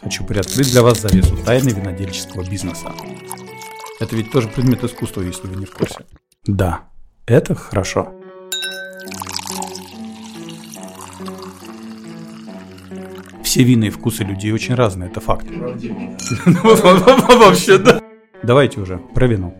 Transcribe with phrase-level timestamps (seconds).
[0.00, 2.92] хочу приоткрыть для вас завесу тайны винодельческого бизнеса.
[4.00, 6.06] Это ведь тоже предмет искусства, если вы не в курсе.
[6.46, 6.88] Да,
[7.26, 8.14] это хорошо.
[13.42, 15.46] Все вины и вкусы людей очень разные, это факт.
[16.62, 18.00] Вообще, да.
[18.42, 19.54] Давайте уже про вино.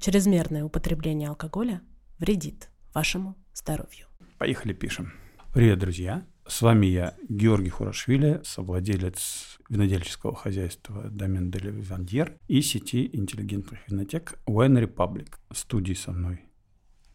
[0.00, 1.82] Чрезмерное употребление алкоголя
[2.18, 4.06] вредит вашему здоровью.
[4.38, 5.12] Поехали, пишем.
[5.52, 6.22] Привет, друзья.
[6.52, 14.38] С вами я, Георгий Хурашвили, совладелец винодельческого хозяйства Домен де Вивандьер и сети интеллигентных винотек
[14.46, 15.28] Wine Republic.
[15.50, 16.42] В студии со мной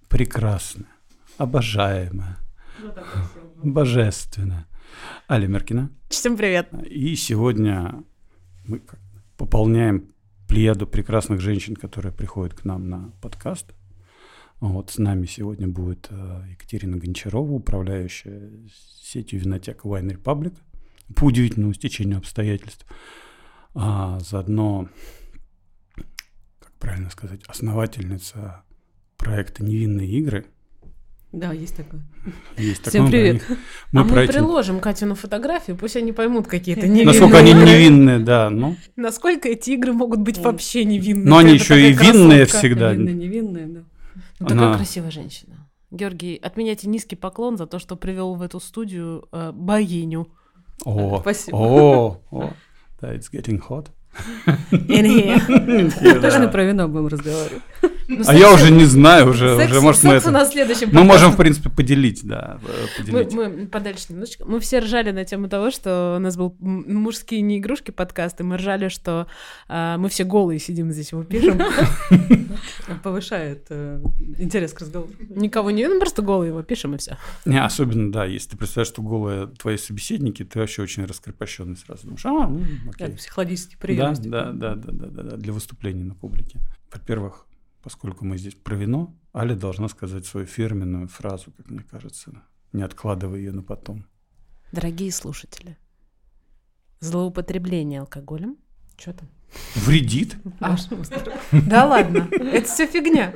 [0.10, 0.90] прекрасная,
[1.38, 2.40] обожаемая,
[3.64, 4.66] божественная
[5.30, 5.92] Аля Меркина.
[6.10, 6.74] Всем привет.
[6.90, 8.04] И сегодня
[8.66, 8.82] мы
[9.38, 10.16] пополняем
[10.48, 13.72] плеяду прекрасных женщин, которые приходят к нам на подкаст.
[14.60, 18.52] Вот с нами сегодня будет э, Екатерина Гончарова, управляющая
[19.04, 20.56] сетью винотек Wine Republic,
[21.16, 22.86] по удивительному стечению обстоятельств.
[23.76, 24.90] А заодно,
[26.60, 28.64] как правильно сказать, основательница
[29.18, 30.46] проекта «Невинные игры»,
[31.34, 32.02] да, есть такое.
[32.58, 33.44] Есть Всем такое, привет.
[33.92, 34.32] Мы, а мы эти...
[34.32, 38.50] приложим Катину фотографию, пусть они поймут какие-то невинные Насколько они невинные, да.
[38.50, 38.78] Ну.
[38.96, 41.28] Насколько эти игры могут быть вообще невинные.
[41.28, 42.94] Но они еще и винные всегда.
[42.94, 43.84] Винные, невинные, да.
[44.40, 45.70] Ну, такая красивая женщина.
[45.90, 50.28] Георгий, отменяйте низкий поклон за то, что привел в эту студию э, богиню.
[50.84, 51.56] О, Спасибо.
[51.56, 52.50] О, о,
[53.02, 53.88] да, it's getting hot.
[54.72, 56.22] In here.
[56.22, 57.62] Тоже на про вино будем разговаривать.
[58.08, 60.30] Ну, а я уже не знаю, уже, секс, уже может мы это...
[60.30, 62.60] у нас следующем Мы можем, в принципе, поделить, да,
[62.98, 63.34] поделить.
[63.34, 64.46] Мы, мы подальше немножечко.
[64.46, 68.44] Мы все ржали на тему того, что у нас был мужские не игрушки подкаст, и
[68.44, 69.28] мы ржали, что
[69.68, 71.60] а, мы все голые сидим здесь, его пишем.
[73.04, 74.02] Повышает э,
[74.38, 75.12] интерес к разговору.
[75.30, 77.18] Никого не, ну просто голые его пишем и все.
[77.46, 82.04] Не, особенно, да, если ты представляешь, что голые твои собеседники, ты вообще очень раскрепощенный сразу.
[82.04, 83.10] Думаешь, а, ну, окей.
[83.16, 84.14] Психологический прием.
[84.20, 86.60] Да, да, да, да, да, да, для выступлений на публике.
[86.92, 87.47] Во-первых,
[87.88, 92.34] поскольку мы здесь про вино, Аля должна сказать свою фирменную фразу, как мне кажется,
[92.74, 94.06] не откладывая ее на потом.
[94.74, 95.78] Дорогие слушатели,
[97.00, 98.58] злоупотребление алкоголем,
[98.98, 99.30] что там?
[99.76, 100.36] Вредит?
[100.60, 103.34] Да ладно, это все фигня.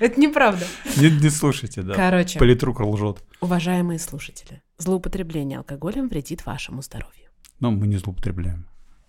[0.00, 0.66] Это неправда.
[0.96, 1.94] Не, не слушайте, да.
[1.94, 2.40] Короче.
[2.40, 3.22] Политрук лжет.
[3.40, 7.30] Уважаемые слушатели, злоупотребление алкоголем вредит вашему здоровью.
[7.60, 8.66] Но мы не злоупотребляем.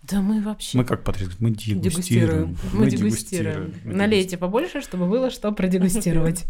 [0.08, 0.78] Да мы вообще...
[0.78, 1.80] Мы как потребители, мы дегустируем.
[1.80, 2.58] Дегустируем.
[2.72, 3.74] Мы, дегустируем.
[3.84, 6.44] Налейте побольше, чтобы было что продегустировать.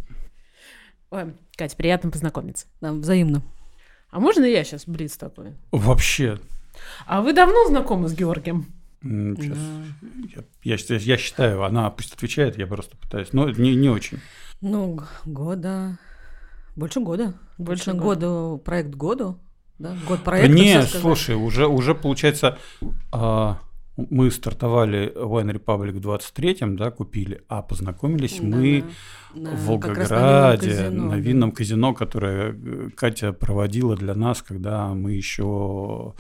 [1.11, 2.67] Ой, Катя, приятно познакомиться.
[2.81, 3.43] Нам взаимно.
[4.11, 5.55] А можно я сейчас блиц такой?
[5.71, 6.39] Вообще.
[7.07, 8.67] А вы давно знакомы с Георгием?
[9.03, 9.59] Сейчас.
[10.63, 13.33] Я, я, я считаю, она пусть отвечает, я просто пытаюсь.
[13.33, 14.19] Но не, не очень.
[14.61, 15.99] Ну, года.
[16.75, 17.35] Больше года.
[17.57, 18.27] Больше года.
[18.27, 18.63] года.
[18.63, 19.39] Проект году.
[19.79, 19.97] Да?
[20.07, 20.53] Год проекта.
[20.53, 22.59] Не, слушай, уже, уже получается,
[23.13, 23.59] а,
[23.97, 28.85] мы стартовали Wine Republic в 23-м, да, купили, а познакомились да, мы
[29.35, 29.51] да.
[29.51, 31.57] в Волгограде, на винном, казино, на винном да.
[31.57, 36.15] казино, которое э, Катя проводила для нас, когда мы еще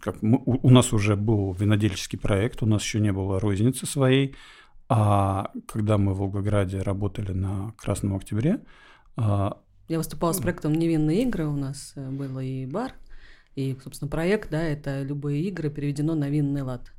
[0.00, 3.86] как мы, у, у нас уже был винодельческий проект, у нас еще не было розницы
[3.86, 4.34] своей,
[4.88, 8.60] а когда мы в Волгограде работали на Красном Октябре,
[9.16, 9.58] а,
[9.90, 12.92] я выступала с проектом «Невинные игры», у нас э, был и бар,
[13.56, 16.92] и, собственно, проект, да, это любые игры переведено на винный лад.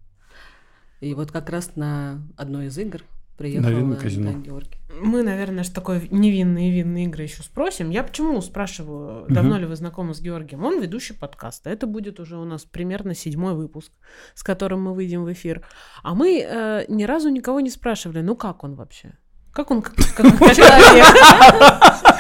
[1.00, 3.02] И вот как раз на одной из игр
[3.38, 4.34] приехал на казино.
[4.34, 4.78] Георгий.
[5.02, 7.91] Мы, наверное, что такое невинные винные игры еще спросим.
[7.91, 9.62] Я почему спрашиваю, давно угу.
[9.62, 10.66] ли вы знакомы с Георгием?
[10.66, 11.69] Он ведущий подкаста.
[11.69, 13.94] Это будет уже у нас примерно седьмой выпуск,
[14.35, 15.66] с которым мы выйдем в эфир.
[16.03, 19.13] А мы э, ни разу никого не спрашивали, ну как он вообще?
[19.53, 22.10] Как он как человек?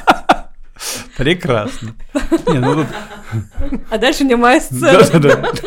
[1.17, 1.95] Прекрасно.
[2.47, 2.87] Не, ну тут...
[3.89, 5.19] А дальше не моя сцена.
[5.19, 5.51] Да, да.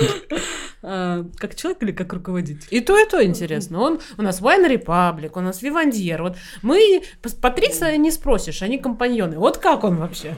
[0.86, 2.68] А, как человек или как руководитель?
[2.70, 3.80] И то, и то интересно.
[3.80, 6.22] Он у нас Wine Republic, у нас Вивандьер.
[6.22, 7.02] Вот мы
[7.40, 9.38] Патриса не спросишь, они компаньоны.
[9.38, 10.36] Вот как он вообще?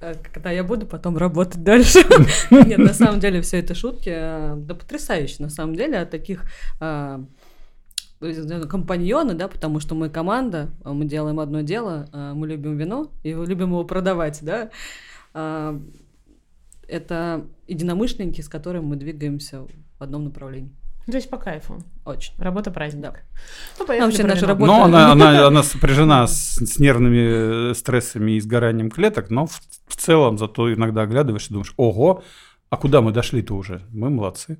[0.00, 2.00] А, когда я буду потом работать дальше.
[2.50, 4.10] Нет, на самом деле все это шутки.
[4.12, 6.44] А, да потрясающе, на самом деле, от таких
[8.20, 13.10] компаньоны, да, потому что мы команда, а мы делаем одно дело, а мы любим вино
[13.22, 14.70] и любим его продавать, да.
[15.32, 15.80] А,
[16.86, 20.72] это единомышленники, с которыми мы двигаемся в одном направлении.
[21.06, 21.82] То есть по кайфу.
[22.04, 22.34] Очень.
[22.38, 23.02] Работа праздник.
[23.02, 23.14] Да.
[23.78, 24.66] Ну, поехали вообще наша работа...
[24.66, 29.96] Но она, она, она сопряжена с, с нервными стрессами и сгоранием клеток, но в, в
[29.96, 32.22] целом зато иногда оглядываешь и думаешь, ого,
[32.68, 33.82] а куда мы дошли-то уже?
[33.90, 34.58] Мы молодцы.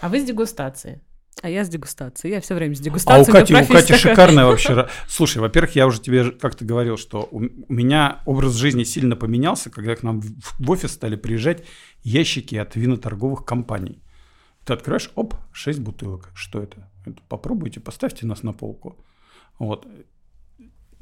[0.00, 1.00] А вы с дегустацией.
[1.42, 2.34] А я с дегустацией.
[2.34, 3.26] Я все время с дегустацией.
[3.26, 4.88] А у Кати, у Кати шикарная вообще.
[5.08, 9.94] Слушай, во-первых, я уже тебе как-то говорил, что у меня образ жизни сильно поменялся, когда
[9.94, 11.64] к нам в офис стали приезжать
[12.02, 14.02] ящики от виноторговых компаний.
[14.64, 16.30] Ты открываешь, оп, 6 бутылок.
[16.34, 16.88] Что это?
[17.04, 18.96] это попробуйте, поставьте нас на полку.
[19.58, 19.86] Вот.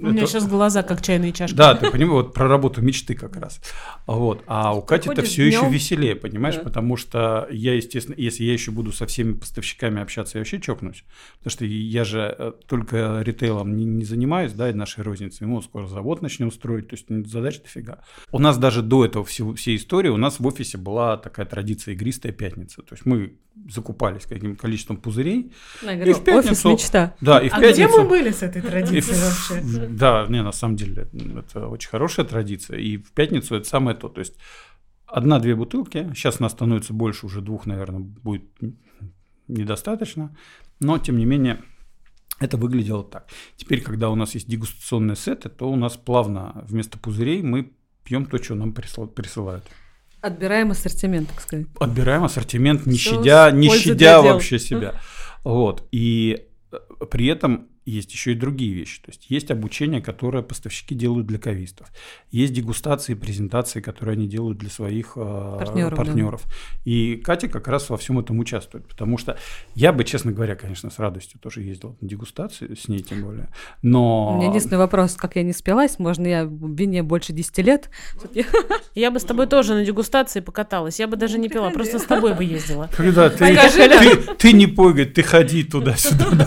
[0.03, 1.55] У меня сейчас глаза как чайные чашки.
[1.55, 3.61] Да, ты понимаешь, вот про работу мечты как раз.
[4.07, 4.43] Вот.
[4.47, 8.71] А у Кати это все еще веселее, понимаешь, потому что я, естественно, если я еще
[8.71, 11.05] буду со всеми поставщиками общаться, я вообще чокнусь.
[11.39, 15.47] Потому что я же э, только ритейлом не, не занимаюсь, да, и нашей розницей.
[15.47, 18.01] Мы скоро завод начнем строить, то есть задач дофига.
[18.31, 21.95] У нас даже до этого всей, всей истории, у нас в офисе была такая традиция
[21.95, 22.83] игристая пятница.
[22.83, 23.37] То есть мы
[23.69, 25.53] закупались каким количеством пузырей.
[25.83, 27.15] Я говорю, и в пятницу, офис мечта.
[27.21, 29.89] Да, и в а пятницу, где мы были с этой традицией вообще?
[29.93, 32.79] Да, не, на самом деле, это очень хорошая традиция.
[32.79, 34.09] И в пятницу это самое то.
[34.09, 34.35] То есть
[35.07, 38.45] одна-две бутылки, сейчас у нас становится больше, уже двух, наверное, будет
[39.49, 40.37] недостаточно.
[40.81, 41.63] Но, тем не менее,
[42.41, 43.29] это выглядело так.
[43.57, 47.73] Теперь, когда у нас есть дегустационные сеты, то у нас плавно вместо пузырей мы
[48.05, 49.65] пьем то, что нам присылают.
[50.21, 51.67] Отбираем ассортимент, так сказать.
[51.81, 54.95] Отбираем ассортимент, не Всё щадя, не щадя вообще себя.
[55.45, 55.87] Вот.
[55.91, 56.77] И э,
[57.11, 59.01] при этом есть еще и другие вещи.
[59.03, 61.89] То есть есть обучение, которое поставщики делают для кавистов.
[62.31, 65.97] Есть дегустации, презентации, которые они делают для своих э, партнеров.
[65.97, 66.43] партнеров.
[66.45, 66.53] Да.
[66.85, 68.87] И Катя как раз во всем этом участвует.
[68.87, 69.37] Потому что
[69.75, 73.49] я бы, честно говоря, конечно, с радостью тоже ездил на дегустации, с ней тем более.
[73.83, 74.35] Но...
[74.35, 77.91] У меня единственный вопрос, как я не спилась, можно я в вине больше 10 лет?
[78.95, 81.01] Я бы с тобой тоже на дегустации покаталась.
[81.01, 82.91] Я бы даже не пила, просто с тобой бы ездила.
[82.95, 83.57] Когда ты,
[84.39, 86.47] ты, не пой, ты ходи туда-сюда.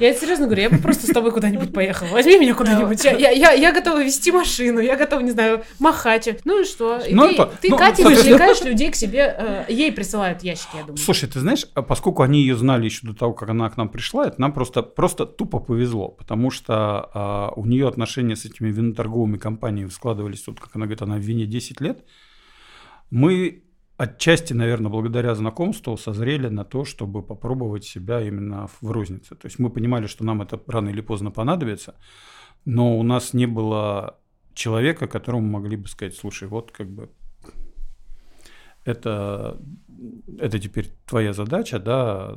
[0.00, 2.08] Я серьезно говорю, я бы просто с тобой куда-нибудь поехала.
[2.08, 3.02] Возьми меня куда-нибудь.
[3.04, 6.28] Я, я, я, я готова вести машину, я готова, не знаю, махать.
[6.44, 7.00] Ну и что?
[7.10, 10.82] Ну, ты, это, ты ну, Катя, привлекаешь людей к себе, э, ей присылают ящики, я
[10.82, 10.96] думаю.
[10.96, 13.88] Слушай, ты знаешь, а поскольку они ее знали еще до того, как она к нам
[13.88, 17.10] пришла, это нам просто, просто тупо повезло, потому что
[17.54, 21.20] э, у нее отношения с этими виноторговыми компаниями складывались, вот как она говорит, она в
[21.20, 22.04] вине 10 лет.
[23.10, 23.64] Мы
[24.00, 29.34] отчасти, наверное, благодаря знакомству созрели на то, чтобы попробовать себя именно в рознице.
[29.34, 31.94] То есть мы понимали, что нам это рано или поздно понадобится,
[32.64, 34.18] но у нас не было
[34.54, 37.10] человека, которому могли бы сказать, слушай, вот как бы
[38.86, 39.58] это,
[40.38, 42.34] это теперь твоя задача, да,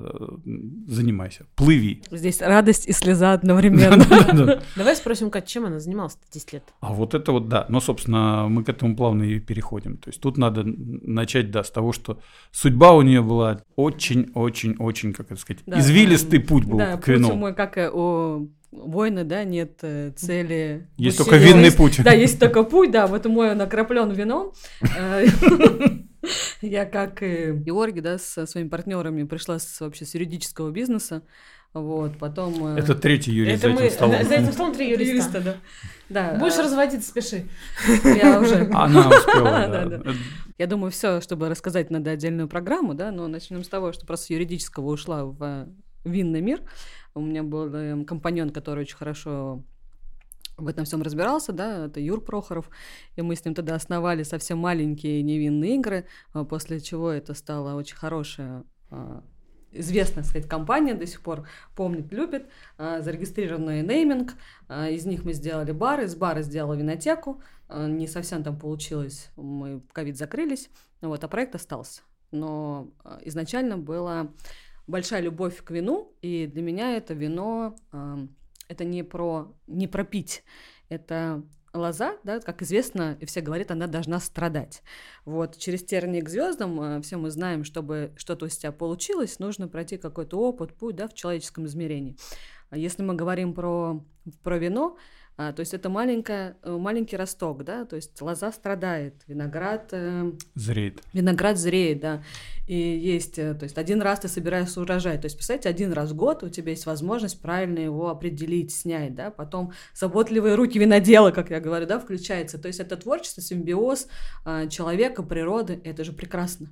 [0.87, 2.03] занимайся, плыви.
[2.11, 4.61] Здесь радость и слеза одновременно.
[4.75, 6.63] Давай спросим, Кать, чем она занималась 10 лет?
[6.81, 9.97] А вот это вот, да, но, собственно, мы к этому плавно и переходим.
[9.97, 12.19] То есть тут надо начать, да, с того, что
[12.51, 17.29] судьба у нее была очень-очень-очень, как это сказать, извилистый путь был к вину.
[17.29, 20.87] Да, мой, как у воина, да, нет э, цели.
[20.97, 22.01] Есть только винный путь.
[22.03, 24.51] Да, есть только путь, да, вот мой он окроплен вином.
[26.23, 26.27] Э,
[26.61, 31.23] я как и Георгий, да, со своими партнерами пришла с, вообще с юридического бизнеса.
[31.73, 32.75] Вот, потом...
[32.75, 34.23] Э, Это третий юрист Это за этим столом.
[34.23, 35.11] За этим столом три юриста.
[35.11, 35.55] юриста да.
[36.09, 36.63] Да, Будешь а...
[36.63, 37.45] разводиться, спеши.
[38.03, 38.69] Я уже.
[38.73, 39.85] Она успела, да.
[39.85, 40.11] да, да.
[40.59, 44.27] Я думаю, все, чтобы рассказать, надо отдельную программу, да, но начнем с того, что просто
[44.27, 45.67] с юридического ушла в
[46.05, 46.61] винный мир.
[47.15, 49.63] У меня был эм, компаньон, который очень хорошо
[50.63, 52.69] в этом всем разбирался, да, это Юр Прохоров,
[53.15, 57.75] и мы с ним тогда основали совсем маленькие невинные игры, а после чего это стало
[57.75, 59.23] очень хорошая а,
[59.71, 64.33] известная, сказать, компания до сих пор помнит, любит, а, зарегистрированный нейминг,
[64.89, 69.93] из них мы сделали бары, из бара сделала винотеку, не совсем там получилось, мы в
[69.93, 70.69] ковид закрылись,
[71.01, 72.01] вот, а проект остался.
[72.31, 72.91] Но
[73.23, 74.31] изначально была
[74.87, 77.75] большая любовь к вину, и для меня это вино
[78.73, 80.43] это не про не про пить,
[80.89, 84.83] это лоза, да, как известно, и все говорят, она должна страдать.
[85.25, 89.67] Вот через тернии к звездам э, все мы знаем, чтобы что-то у тебя получилось, нужно
[89.67, 92.15] пройти какой-то опыт, путь, да, в человеческом измерении.
[92.69, 94.03] А если мы говорим про,
[94.43, 94.97] про вино,
[95.35, 99.89] а, то есть это маленькая, э, маленький росток, да, то есть лоза страдает, виноград...
[99.91, 101.01] Э, зреет.
[101.11, 102.23] Виноград зреет, да.
[102.67, 106.11] И есть, э, то есть один раз ты собираешь урожай, то есть, представьте, один раз
[106.11, 111.31] в год у тебя есть возможность правильно его определить, снять, да, потом заботливые руки винодела,
[111.31, 114.07] как я говорю, да, включается, то есть это творчество, симбиоз
[114.45, 116.69] э, человека, природы, это же прекрасно.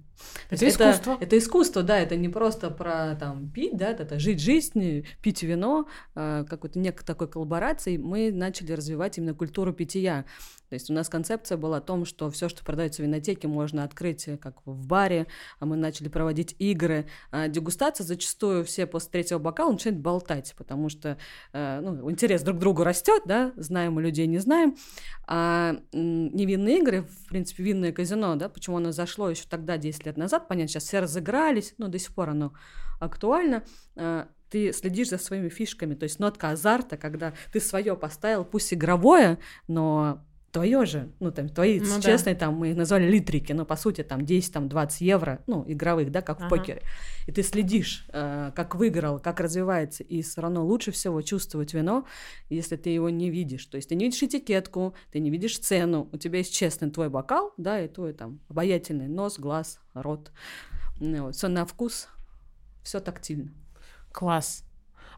[0.52, 1.18] Это, это искусство.
[1.20, 5.88] Это искусство, да, это не просто про там пить, да, это жить жизнь, пить вино,
[6.14, 10.26] э, какой-то некой такой коллаборации, мы на начали развивать именно культуру питья.
[10.68, 13.84] То есть у нас концепция была о том, что все, что продается в винотеке, можно
[13.84, 15.28] открыть э, как в баре,
[15.60, 17.08] а мы начали проводить игры.
[17.32, 21.18] А дегустация зачастую все после третьего бокала начинают болтать, потому что
[21.54, 24.76] э, ну, интерес друг к другу растет, да, знаем мы людей, не знаем.
[25.28, 30.18] А невинные игры, в принципе, винное казино, да, почему оно зашло еще тогда, 10 лет
[30.18, 32.54] назад, понятно, сейчас все разыгрались, но до сих пор оно
[33.00, 33.64] актуально
[33.96, 38.74] э, ты следишь за своими фишками, то есть нотка азарта, когда ты свое поставил, пусть
[38.74, 42.42] игровое, но твое же, ну, там, твои ну, честные, да.
[42.42, 46.12] там, мы их назвали литрики, но, по сути, там, 10, там, 20 евро, ну, игровых,
[46.12, 46.48] да, как ага.
[46.48, 46.82] в покере.
[47.28, 52.06] И ты следишь, э, как выиграл, как развивается, и все равно лучше всего чувствовать вино,
[52.50, 53.66] если ты его не видишь.
[53.66, 57.10] То есть ты не видишь этикетку, ты не видишь цену, у тебя есть честный твой
[57.10, 60.32] бокал, да, и твой, там, обаятельный нос, глаз, рот.
[61.00, 62.10] Ну, все на вкус,
[62.84, 63.52] все тактильно.
[64.12, 64.64] Класс.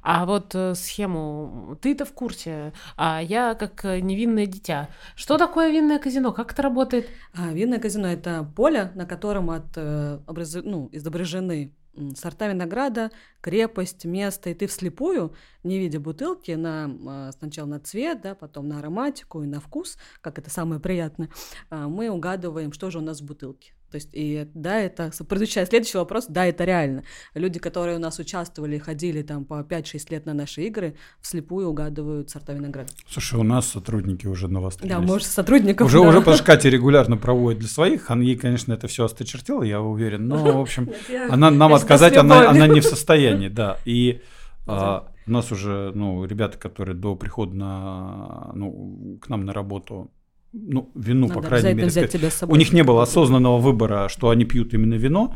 [0.02, 4.90] А вот э, схему ты-то в курсе, а я как э, невинное дитя.
[5.16, 6.34] Что такое винное казино?
[6.34, 7.08] Как это работает?
[7.34, 10.56] А, винное казино это поле, на котором от, э, образ...
[10.56, 11.74] ну, изображены
[12.16, 18.22] сорта винограда, крепость, место, и ты вслепую, не видя бутылки, на, а, сначала на цвет,
[18.22, 21.30] да, потом на ароматику и на вкус, как это самое приятное,
[21.70, 23.74] а, мы угадываем, что же у нас в бутылке.
[23.94, 27.04] То есть, и да, это, предыдущий следующий вопрос, да, это реально.
[27.36, 32.32] Люди, которые у нас участвовали, ходили там по 5-6 лет на наши игры, вслепую угадывают
[32.32, 32.90] сорта винограда.
[33.08, 34.96] Слушай, у нас сотрудники уже навострились.
[34.96, 36.10] Да, может, сотрудников, Уже, да.
[36.10, 39.80] уже потому что Катя регулярно проводит для своих, она ей, конечно, это все осточертела, я
[39.80, 40.90] уверен, но, в общем,
[41.30, 44.22] она нам отказать, она, она не в состоянии, да, и...
[44.66, 50.12] А, у нас уже, ну, ребята, которые до прихода на, ну, к нам на работу
[50.54, 52.56] ну, вину, Надо по крайней мере, взять тебя с собой.
[52.56, 55.36] у них не было осознанного выбора, что они пьют именно вино,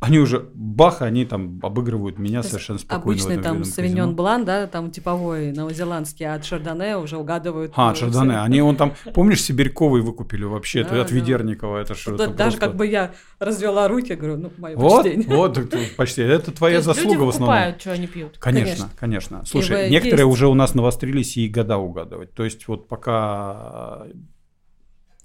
[0.00, 3.20] они уже бах, они там обыгрывают меня То совершенно спокойно.
[3.20, 7.72] Обычный там Савиньон Блан, да, там типовой новозеландский, а от Шардоне уже угадывают.
[7.74, 8.40] А, от э, Шардоне.
[8.40, 11.14] Они он там, помнишь, Сибирьковый выкупили вообще, да, от да.
[11.14, 11.78] Ведерникова.
[11.78, 12.16] Это что?
[12.16, 12.60] Даже просто...
[12.60, 15.36] как бы я развела руки, говорю, ну, мое вот, почтение.
[15.36, 15.58] Вот,
[15.96, 16.22] почти.
[16.22, 17.56] Это твоя заслуга в основном.
[17.56, 18.38] покупают, что они пьют.
[18.38, 19.44] Конечно, конечно.
[19.46, 22.32] Слушай, некоторые уже у нас навострились и года угадывать.
[22.34, 24.04] То есть вот пока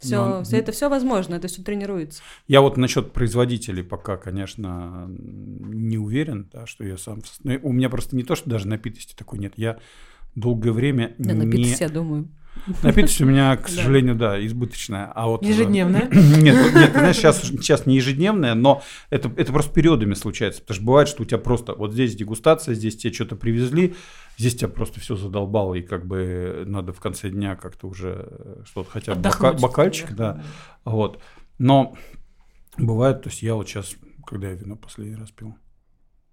[0.04, 0.44] все, Но...
[0.44, 2.22] все это все возможно, это все тренируется.
[2.48, 7.22] Я вот насчет производителей пока, конечно, не уверен, да, что я сам.
[7.44, 9.54] Ну, у меня просто не то, что даже напитости такой нет.
[9.56, 9.80] Я
[10.36, 11.44] долгое время да, не...
[11.46, 12.28] напитость, я думаю.
[12.82, 15.12] Напитость у меня, к сожалению, да, избыточная.
[15.14, 16.08] А вот, э, ежедневная?
[16.12, 20.62] Нет, нет, знаешь, сейчас, сейчас не ежедневная, но это, это просто периодами случается.
[20.62, 23.96] Потому что бывает, что у тебя просто вот здесь дегустация, здесь тебе что-то привезли,
[24.38, 28.90] здесь тебя просто все задолбало, и как бы надо в конце дня как-то уже что-то
[28.90, 30.44] хотя бы бока, бокальчик, да.
[30.86, 31.22] Вот.
[31.60, 31.96] Но
[32.78, 33.96] бывает, то есть я вот сейчас,
[34.26, 35.56] когда я вино последний раз пил,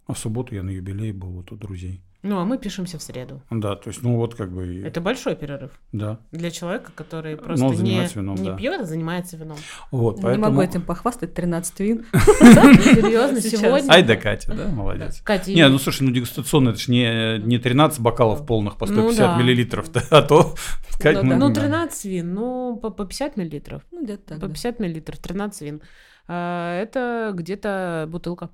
[0.06, 2.02] а в субботу я на юбилей был вот у друзей.
[2.22, 3.40] Ну, а мы пишемся в среду.
[3.50, 4.82] Да, то есть, ну вот как бы...
[4.84, 5.70] Это большой перерыв.
[5.92, 6.18] Да.
[6.32, 8.56] Для человека, который ну, просто ну, не, вином, не да.
[8.56, 9.56] пьет, а занимается вином.
[9.90, 10.34] Вот, поэтому...
[10.34, 12.04] Не могу этим похвастать, 13 вин.
[12.12, 13.90] Серьезно, сегодня?
[13.90, 15.22] Ай да Катя, да, молодец.
[15.22, 15.50] Катя.
[15.52, 19.42] Не, ну слушай, ну дегустационно, это же не, не 13 бокалов полных по 150 ну
[19.42, 20.54] миллилитров, а то...
[21.02, 23.82] Ну, 13 вин, ну, по 50 миллилитров.
[23.90, 24.40] Ну, где-то так.
[24.40, 25.82] По 50 миллилитров, 13 вин.
[26.28, 28.50] А, это где-то бутылка.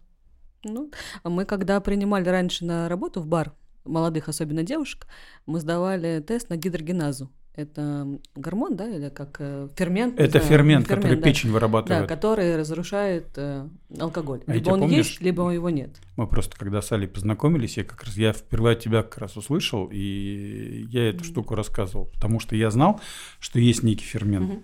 [0.65, 0.91] Ну,
[1.25, 3.53] мы когда принимали раньше на работу в бар,
[3.85, 5.07] молодых, особенно девушек,
[5.47, 7.31] мы сдавали тест на гидрогеназу.
[7.55, 10.21] Это гормон, да, или как э, фермент?
[10.21, 11.23] Это знаю, фермент, фермент, который да.
[11.23, 12.03] печень вырабатывает.
[12.03, 13.67] Да, который разрушает э,
[13.99, 14.43] алкоголь.
[14.47, 15.97] А либо он помнишь, есть, либо его нет.
[16.19, 19.39] Мы просто, когда с Алей познакомились, я как раз, я впервые от тебя как раз
[19.39, 21.25] услышал, и я эту mm-hmm.
[21.25, 23.01] штуку рассказывал, потому что я знал,
[23.41, 24.51] что есть некий фермент.
[24.51, 24.63] Mm-hmm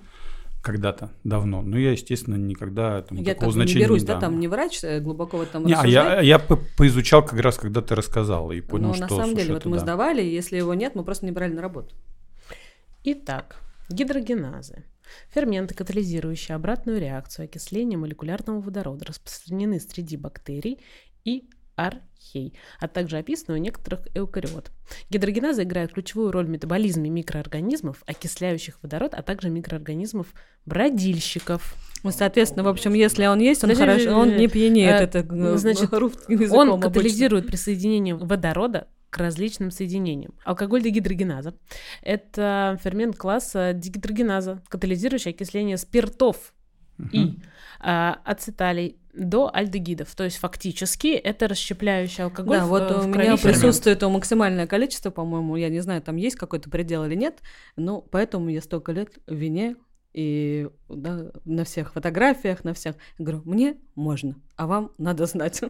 [0.63, 1.61] когда-то давно.
[1.61, 4.49] Но я, естественно, никогда там, я такого как значения не берусь, не да, там не
[4.49, 7.95] врач, э, глубоко в этом не, а я, я по поизучал как раз, когда ты
[7.95, 9.03] рассказала, и понял, Но, что...
[9.03, 9.83] на самом слушай, деле, вот мы да.
[9.83, 11.95] сдавали, если его нет, мы просто не брали на работу.
[13.05, 13.57] Итак,
[13.89, 14.85] гидрогеназы.
[15.35, 20.79] Ферменты, катализирующие обратную реакцию окисления молекулярного водорода, распространены среди бактерий
[21.25, 24.71] и архей, а также описаны у некоторых эукариот.
[25.11, 30.29] Гидрогеназа играет ключевую роль в метаболизме микроорганизмов, окисляющих водород, а также микроорганизмов
[30.67, 31.75] бродильщиков.
[32.03, 35.01] Ну, соответственно, в общем, если он есть, он, значит, хорошо, он не пьянеет.
[35.01, 35.93] Э, это, э, значит,
[36.53, 40.35] он катализирует присоединение водорода к различным соединениям.
[40.45, 41.55] Алкоголь дегидрогеназа–
[42.03, 46.55] это фермент класса дегидрогеназа, катализирующий окисление спиртов
[47.13, 47.39] и
[47.81, 50.15] а, ацеталей до альдегидов.
[50.15, 52.59] То есть фактически это расщепляющий алкоголь.
[52.59, 56.37] Да, в, вот в у меня присутствует максимальное количество, по-моему, я не знаю, там есть
[56.37, 57.41] какой-то предел или нет,
[57.77, 59.77] но поэтому я столько лет в вине
[60.15, 62.97] и да, на всех фотографиях, на всех.
[63.19, 65.63] Я говорю, мне можно, а вам надо знать.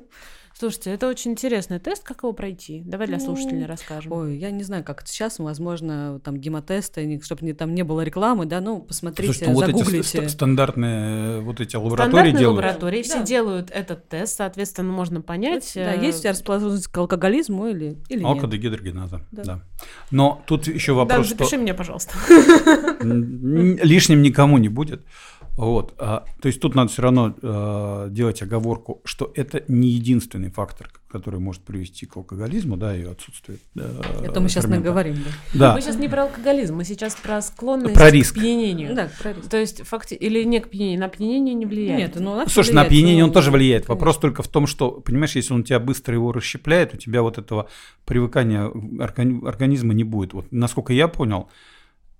[0.58, 2.82] Слушайте, это очень интересный тест, как его пройти?
[2.84, 4.12] Давай для слушателей расскажем.
[4.12, 8.46] Ой, я не знаю, как сейчас, возможно, там гемотесты, чтобы не, там не было рекламы,
[8.46, 10.18] да, ну, посмотрите, Слушай, ну, загуглите.
[10.18, 12.56] Вот эти стандартные вот эти лаборатории Стандартные делают.
[12.56, 13.24] лаборатории, все да.
[13.24, 15.72] делают этот тест, соответветственно, можно понять.
[15.74, 19.42] Да, есть у тебя расположенность к алкоголизму или, или Алкодегидрогеназа, да.
[19.42, 19.60] да.
[20.10, 21.56] Но тут еще вопрос, Да, запиши что...
[21.58, 22.14] меня, пожалуйста.
[23.02, 25.02] Лишним никому не будет.
[25.56, 30.50] Вот, а, то есть тут надо все равно а, делать оговорку, что это не единственный
[30.50, 33.58] фактор, который может привести к алкоголизму, да, и отсутствию.
[33.74, 33.90] Да,
[34.24, 35.16] это мы сейчас наговорим,
[35.52, 35.58] да.
[35.58, 35.74] да.
[35.74, 38.32] Мы сейчас не про алкоголизм, мы сейчас про склонность про риск.
[38.32, 38.94] к пьянению.
[38.94, 39.48] Да, про риск.
[39.50, 41.98] То есть факти или не к пьянению, на опьянение не влияет.
[41.98, 43.28] Нет, ну на Слушай, влияет, на опьянение но...
[43.28, 43.84] он тоже влияет.
[43.84, 43.94] Конечно.
[43.94, 47.36] Вопрос только в том, что, понимаешь, если он тебя быстро его расщепляет, у тебя вот
[47.36, 47.68] этого
[48.06, 48.70] привыкания
[49.02, 50.32] организма не будет.
[50.32, 51.50] Вот насколько я понял,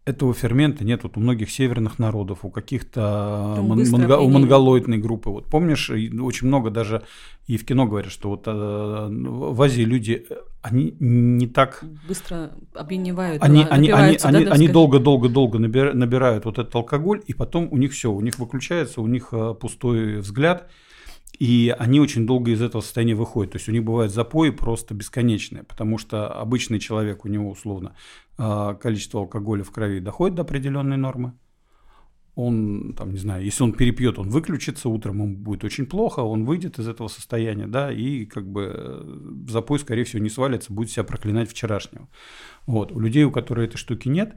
[0.04, 5.30] этого фермента нет вот у многих северных народов, у каких-то мон- монго- у монголоидной группы.
[5.30, 7.02] Вот помнишь, очень много даже
[7.46, 10.26] и в кино говорят, что вот э, в Азии люди,
[10.60, 11.84] они не так...
[12.08, 13.42] Быстро опьяневают.
[13.42, 17.76] Они, они, они, да, они, они долго-долго-долго набирают, набирают вот этот алкоголь, и потом у
[17.76, 20.68] них все, у них выключается, у них э, пустой взгляд,
[21.38, 23.52] и они очень долго из этого состояния выходят.
[23.52, 27.94] То есть у них бывают запои просто бесконечные, потому что обычный человек, у него условно
[28.36, 31.32] количество алкоголя в крови доходит до определенной нормы.
[32.34, 36.46] Он, там, не знаю, если он перепьет, он выключится, утром ему будет очень плохо, он
[36.46, 40.90] выйдет из этого состояния, да, и как бы э, запой, скорее всего, не свалится, будет
[40.90, 42.08] себя проклинать вчерашнего.
[42.66, 42.92] Вот.
[42.92, 44.34] У людей, у которых этой штуки нет,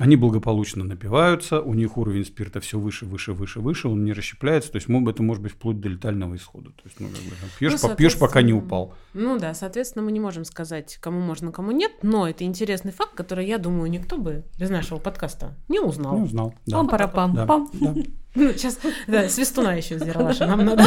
[0.00, 4.70] они благополучно напиваются, у них уровень спирта все выше, выше, выше, выше, он не расщепляется,
[4.70, 6.70] то есть это может быть вплоть до летального исхода.
[6.70, 8.94] То есть, ну, как бы, пьешь, ну, пьешь, пока не упал.
[9.14, 13.14] Ну да, соответственно, мы не можем сказать, кому можно, кому нет, но это интересный факт,
[13.14, 16.16] который, я думаю, никто бы без нашего подкаста не узнал.
[16.16, 16.76] Не узнал, да.
[16.78, 17.34] Пам-пара-пам.
[17.38, 17.70] Да, пам.
[17.72, 17.94] Да.
[18.34, 20.84] Сейчас, да, свистуна еще Ералаша нам надо.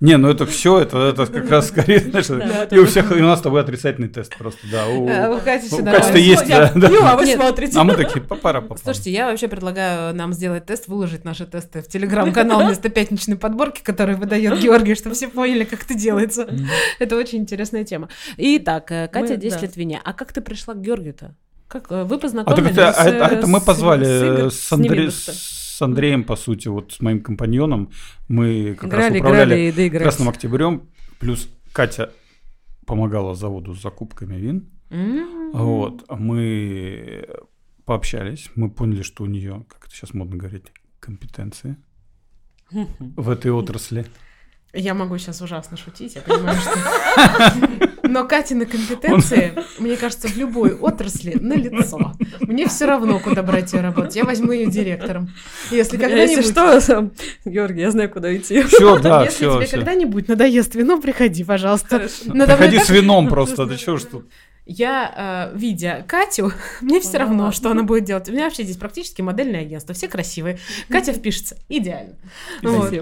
[0.00, 3.26] Не, ну это все, это, это как раз скорее, знаешь, и у всех, и у
[3.26, 4.86] нас с тобой отрицательный тест просто, да.
[4.86, 5.68] У, у Кати
[6.20, 6.72] есть, да.
[7.02, 7.78] а вы смотрите.
[7.78, 11.88] А мы такие, пара Слушайте, я вообще предлагаю нам сделать тест, выложить наши тесты в
[11.88, 16.48] телеграм-канал вместо пятничной подборки, который выдает Георгий, чтобы все поняли, как это делается.
[16.98, 18.08] Это очень интересная тема.
[18.36, 20.00] Итак, э, Катя, 10 лет вине.
[20.04, 21.34] А как ты пришла к Георгию-то?
[21.74, 22.78] Как э, вы познакомились?
[22.78, 27.00] А, а, а это мы позвали с, с, Андре, с Андреем, по сути, вот с
[27.00, 27.90] моим компаньоном.
[28.28, 30.88] Мы как играли, раз управляли играли, Красным Октябрем.
[31.18, 32.12] Плюс Катя
[32.86, 34.70] помогала заводу с закупками вин.
[34.90, 35.50] Mm-hmm.
[35.52, 36.04] Вот.
[36.10, 37.26] Мы
[37.84, 40.66] пообщались, мы поняли, что у нее, как это сейчас модно говорить,
[41.00, 41.76] компетенции
[42.70, 44.06] в этой отрасли.
[44.74, 47.88] Я могу сейчас ужасно шутить, я понимаю, что...
[48.08, 52.12] Но Катины компетенции, мне кажется, в любой отрасли на лицо.
[52.40, 54.14] Мне все равно, куда брать ее работать.
[54.16, 55.30] Я возьму ее директором.
[55.70, 56.44] Если когда-нибудь...
[56.44, 57.10] Если что,
[57.44, 58.62] Георгий, я знаю, куда идти.
[58.62, 62.08] Все, да, Если все, тебе когда-нибудь надоест вино, приходи, пожалуйста.
[62.26, 64.26] Приходи с вином просто, ты что ж тут?
[64.66, 68.28] я, э, видя Катю, мне все равно, что она будет делать.
[68.28, 70.58] У меня вообще здесь практически модельное агентство, все красивые.
[70.88, 72.16] Катя впишется идеально.
[72.62, 72.92] Вот.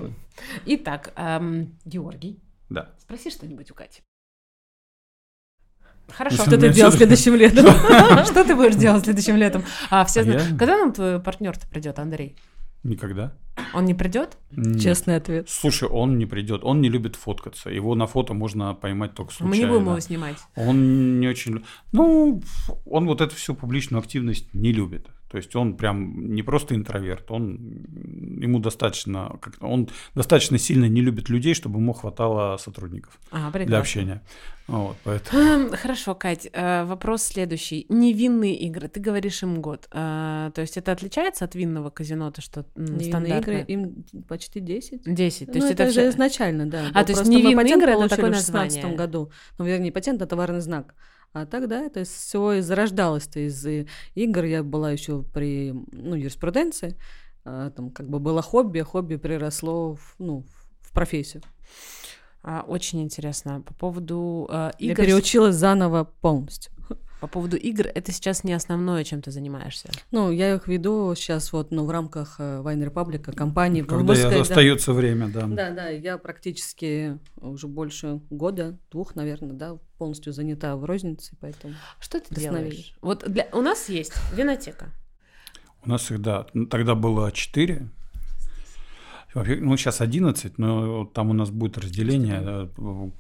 [0.66, 2.90] Итак, эм, Георгий, да.
[2.99, 4.03] спроси что-нибудь у Кати.
[6.09, 6.45] Хорошо.
[6.45, 7.66] Что ты делал следующим летом?
[8.25, 9.64] Что ты будешь делать следующим летом?
[9.90, 10.45] А все знают.
[10.59, 12.37] Когда нам твой партнер-то придет, Андрей?
[12.83, 13.33] Никогда.
[13.75, 14.38] Он не придет?
[14.81, 15.49] Честный ответ.
[15.49, 16.64] Слушай, он не придет.
[16.64, 17.71] Он не любит фоткаться.
[17.71, 19.51] Его на фото можно поймать только случайно.
[19.51, 20.37] Мы не будем его снимать.
[20.57, 21.64] Он не очень...
[21.92, 22.42] Ну,
[22.87, 25.09] он вот эту всю публичную активность не любит.
[25.33, 27.57] То есть он прям не просто интроверт, он
[28.38, 34.21] ему достаточно, он достаточно сильно не любит людей, чтобы ему хватало сотрудников а, для общения.
[34.66, 35.71] Вот, поэтому.
[35.77, 37.87] Хорошо, Кать, э, вопрос следующий.
[37.88, 39.88] Невинные игры, ты говоришь им год.
[39.90, 45.03] Э, то есть это отличается от винного казино, то что Невинные игры им почти 10.
[45.07, 45.47] 10.
[45.47, 46.90] То есть ну, это, это же изначально, да.
[46.92, 48.68] А, то есть невинные игры это такое название.
[48.68, 49.33] в 2016 году.
[49.57, 50.95] Ну, вернее, патент это товарный знак.
[51.33, 53.66] А тогда это все зарождалось-то из
[54.14, 54.45] игр.
[54.45, 56.97] Я была еще при ну, юриспруденции.
[57.45, 60.45] А, там как бы было хобби, а хобби приросло в, ну,
[60.81, 61.42] в профессию.
[62.42, 63.62] А, очень интересно.
[63.62, 65.01] По поводу э, игр...
[65.01, 66.73] Я переучилась заново полностью.
[67.23, 69.89] По поводу игр, это сейчас не основное, чем ты занимаешься.
[70.11, 73.83] Ну, я их веду сейчас вот, ну, в рамках Wine Republic, компании.
[73.83, 74.99] Когда сказать, остается да.
[74.99, 75.47] время, да.
[75.47, 81.75] Да, да, я практически уже больше года, двух, наверное, да, полностью занята в рознице, поэтому...
[82.01, 82.97] Что ты делаешь?
[83.01, 83.47] Вот для...
[83.53, 84.91] у нас есть винотека.
[85.85, 87.31] У нас всегда, тогда было
[89.33, 92.71] четыре, ну, сейчас 11, но там у нас будет разделение.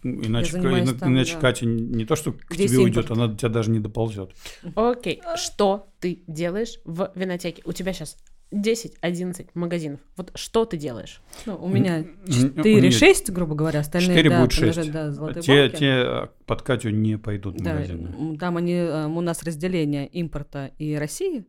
[0.02, 1.40] Иначе, иначе там, иначе да.
[1.40, 4.32] Катя не то, что к Здесь тебе уйдет, она до тебя даже не доползет.
[4.74, 5.22] Окей.
[5.36, 7.62] Что ты делаешь в винотеке?
[7.64, 8.16] У тебя сейчас
[8.52, 10.00] 10-11 магазинов.
[10.16, 11.22] Вот что ты делаешь?
[11.46, 14.92] Ну, у меня 4-6, грубо говоря, остальные 4 да, будет 6.
[14.92, 18.36] Да, те, те под Катю не пойдут в да, магазины.
[18.38, 21.46] Там они, э, у нас разделение импорта и России.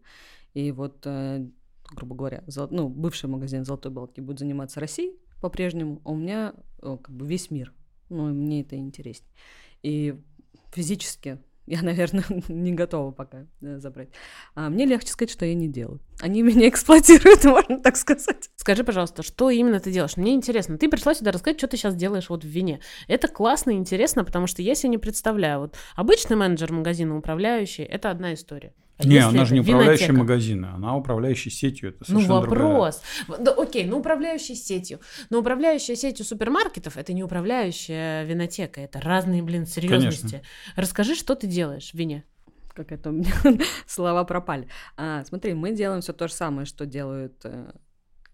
[0.53, 1.45] И вот э,
[1.93, 2.67] грубо говоря, зол...
[2.71, 7.51] ну, бывший магазин «Золотой Балтики» будет заниматься Россией по-прежнему, а у меня как бы весь
[7.51, 7.73] мир.
[8.09, 9.31] Ну, и мне это интереснее.
[9.81, 10.15] И
[10.71, 14.09] физически я, наверное, не готова пока э, забрать.
[14.55, 15.99] А мне легче сказать, что я не делаю.
[16.19, 18.49] Они меня эксплуатируют, можно так сказать.
[18.55, 20.17] Скажи, пожалуйста, что именно ты делаешь?
[20.17, 20.77] Мне интересно.
[20.77, 22.79] Ты пришла сюда рассказать, что ты сейчас делаешь вот в вине.
[23.07, 25.61] Это классно и интересно, потому что я себе не представляю.
[25.61, 28.73] Вот обычный менеджер магазина, управляющий, это одна история.
[28.97, 30.19] А не, она же не управляющая винотека?
[30.19, 31.89] магазина, она управляющая сетью.
[31.89, 33.01] Это ну вопрос.
[33.27, 33.45] Другая.
[33.45, 34.99] Да, окей, ну управляющая сетью.
[35.29, 40.21] Но управляющая сетью супермаркетов это не управляющая винотека, это разные, блин, серьезности.
[40.21, 40.47] Конечно.
[40.75, 42.23] Расскажи, что ты делаешь в вине?
[42.73, 43.31] Как это у меня
[43.87, 44.67] слова пропали.
[44.95, 47.71] А, смотри, мы делаем все то же самое, что делают э,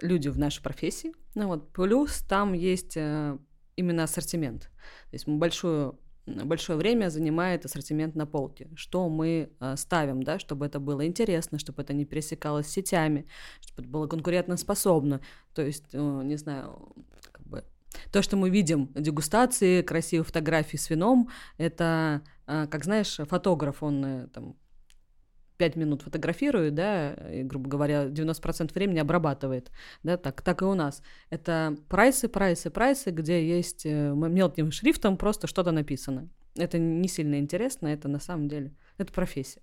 [0.01, 1.13] люди в нашей профессии.
[1.35, 3.37] Ну вот, плюс там есть э,
[3.75, 4.63] именно ассортимент.
[4.63, 5.99] То есть мы большую
[6.45, 8.67] большое время занимает ассортимент на полке.
[8.75, 13.25] Что мы э, ставим, да, чтобы это было интересно, чтобы это не пересекалось с сетями,
[13.61, 15.21] чтобы это было конкурентоспособно.
[15.53, 16.93] То есть, э, не знаю,
[17.31, 17.63] как бы
[18.11, 24.29] то, что мы видим, дегустации, красивые фотографии с вином, это, э, как знаешь, фотограф, он
[24.33, 24.55] там
[25.59, 29.71] пять минут фотографирует, да, и, грубо говоря, 90% времени обрабатывает,
[30.03, 31.03] да, так, так и у нас.
[31.29, 36.29] Это прайсы, прайсы, прайсы, где есть э, мелким шрифтом просто что-то написано.
[36.55, 39.61] Это не сильно интересно, это на самом деле, это профессия.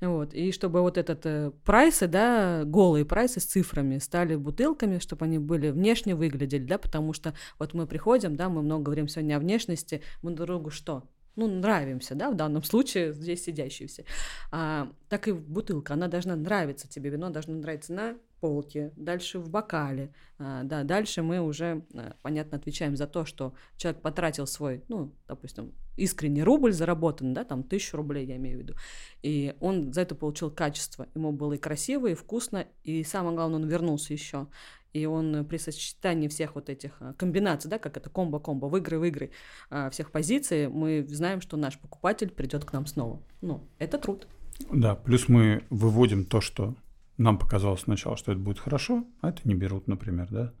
[0.00, 0.34] Вот.
[0.34, 5.38] И чтобы вот этот э, прайсы, да, голые прайсы с цифрами стали бутылками, чтобы они
[5.38, 9.38] были внешне выглядели, да, потому что вот мы приходим, да, мы много говорим сегодня о
[9.38, 11.04] внешности, мы друг другу что?
[11.36, 14.04] Ну, нравимся, да, в данном случае здесь сидящие все,
[14.50, 19.48] а, так и бутылка, она должна нравиться тебе, вино должно нравиться на полке, дальше в
[19.48, 24.82] бокале, а, да, дальше мы уже, а, понятно, отвечаем за то, что человек потратил свой,
[24.88, 28.74] ну, допустим, искренний рубль заработан, да, там, тысячу рублей, я имею в виду,
[29.22, 33.60] и он за это получил качество, ему было и красиво, и вкусно, и самое главное,
[33.60, 34.48] он вернулся еще,
[34.92, 38.98] и он при сочетании всех вот этих а, комбинаций, да, как это комбо-комбо, в игры
[38.98, 39.30] в игры,
[39.70, 43.22] а, всех позиций, мы знаем, что наш покупатель придет к нам снова.
[43.40, 44.26] Ну, это труд.
[44.70, 46.76] Да, плюс мы выводим то, что
[47.16, 50.52] нам показалось сначала, что это будет хорошо, а это не берут, например, да.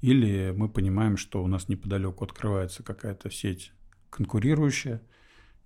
[0.00, 3.72] Или мы понимаем, что у нас неподалеку открывается какая-то сеть
[4.10, 5.02] конкурирующая,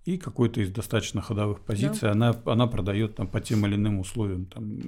[0.05, 2.11] и какой-то из достаточно ходовых позиций да.
[2.11, 4.79] она, она продает там, по тем или иным условиям, там,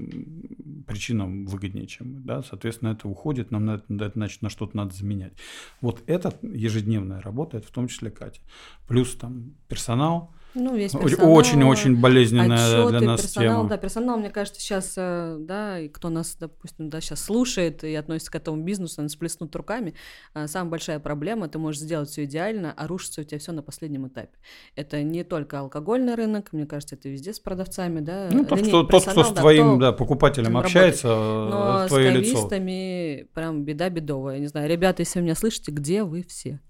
[0.86, 2.20] причинам выгоднее, чем мы.
[2.20, 2.44] Да?
[2.44, 5.34] Соответственно, это уходит, нам на, это, значит, на что-то надо заменять.
[5.80, 8.42] Вот это ежедневная работа, это в том числе Катя.
[8.88, 13.70] Плюс там персонал, ну, весь персонал, Очень-очень болезненная отчеты, для нас персонал, тема.
[13.70, 17.94] Да, персонал, мне кажется, сейчас, э, да, и кто нас, допустим, да, сейчас слушает и
[17.94, 19.94] относится к этому бизнесу, они сплеснут руками.
[20.34, 23.62] А, самая большая проблема, ты можешь сделать все идеально, а рушится у тебя все на
[23.62, 24.38] последнем этапе.
[24.76, 28.30] Это не только алкогольный рынок, мне кажется, это везде с продавцами, да.
[28.32, 31.52] Ну, тот, кто, тот, кто с твоим да, покупателем общается, работает.
[31.52, 33.28] Но твое с лицо.
[33.34, 34.36] прям беда бедовая.
[34.36, 36.62] Я не знаю, ребята, если вы меня слышите, где вы все?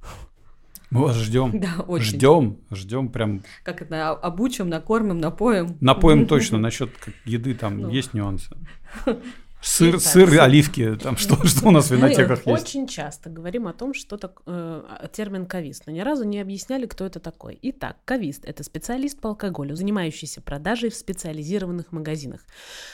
[0.92, 1.60] Мы вас ждем.
[1.60, 2.06] Да, очень.
[2.06, 3.44] Ждем, ждем прям.
[3.64, 5.78] Как это, обучим, накормим, напоим.
[5.82, 6.58] Напоим точно.
[6.66, 6.90] Насчет
[7.26, 7.90] еды там ну.
[7.90, 8.56] есть нюансы.
[9.62, 12.66] Сыр, сыр, оливки, там что, что у нас в винотеках Мы есть?
[12.66, 16.86] очень часто говорим о том, что так, э, термин кавист, но ни разу не объясняли,
[16.86, 17.58] кто это такой.
[17.64, 22.42] Итак, кавист– это специалист по алкоголю, занимающийся продажей в специализированных магазинах.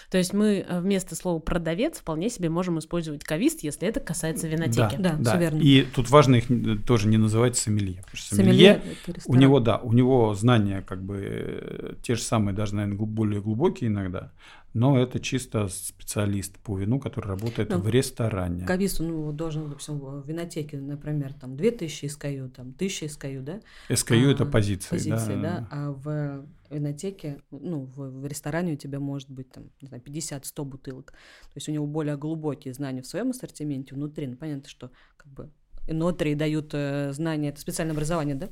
[0.10, 4.48] То есть мы э, вместо слова «продавец» вполне себе можем использовать кавист, если это касается
[4.48, 4.96] винотеки.
[4.98, 5.32] Да, да, да.
[5.32, 5.60] все верно.
[5.60, 8.04] И тут важно их тоже не называть сомелье.
[8.14, 12.76] сомелье, сомелье у него, да, у него знания как бы э, те же самые, даже,
[12.76, 14.32] наверное, более глубокие иногда,
[14.74, 18.66] но это чисто специалист по вину, который работает ну, в ресторане.
[18.66, 23.60] Кавист, ну, должен, допустим, в винотеке, например, там 2000 SKU, там 1000 SKU, да?
[23.90, 25.42] SKU а, это позиции, позиции да.
[25.42, 25.68] да.
[25.72, 30.64] А в винотеке, ну, в, в ресторане у тебя может быть там, не знаю, 50-100
[30.64, 31.12] бутылок.
[31.12, 34.28] То есть у него более глубокие знания в своем ассортименте внутри.
[34.28, 35.50] Ну, понятно, что как бы
[35.88, 38.50] внутри дают э, знания, это специальное образование, да?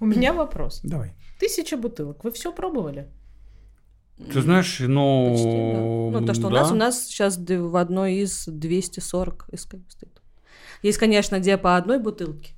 [0.00, 0.80] У меня вопрос.
[0.84, 1.14] Давай.
[1.40, 2.24] Тысяча бутылок.
[2.24, 3.08] Вы все пробовали?
[4.16, 5.30] Ты знаешь, ну...
[5.32, 6.20] Почти, да.
[6.20, 6.48] Ну, то, что да.
[6.48, 10.22] у нас, у нас сейчас в одной из 240 СК стоит.
[10.82, 12.52] Есть, конечно, где по одной бутылке.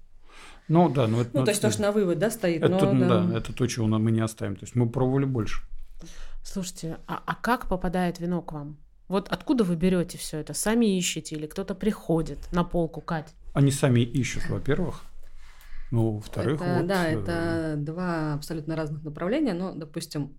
[0.68, 1.06] Ну, да.
[1.06, 2.62] Ну, это, ну, то есть то, что на вывод, да, стоит.
[2.62, 3.22] Это, но, да.
[3.22, 4.56] да, это то, чего мы не оставим.
[4.56, 5.62] То есть мы пробовали больше.
[6.42, 8.76] Слушайте, а, а как попадает вино к вам?
[9.08, 10.54] Вот откуда вы берете все это?
[10.54, 13.32] Сами ищете или кто-то приходит на полку, Кать?
[13.52, 15.02] Они сами ищут, во-первых.
[15.92, 16.86] Ну, во-вторых, это, вот...
[16.86, 19.54] Да, это два абсолютно разных направления.
[19.54, 20.34] Но, допустим,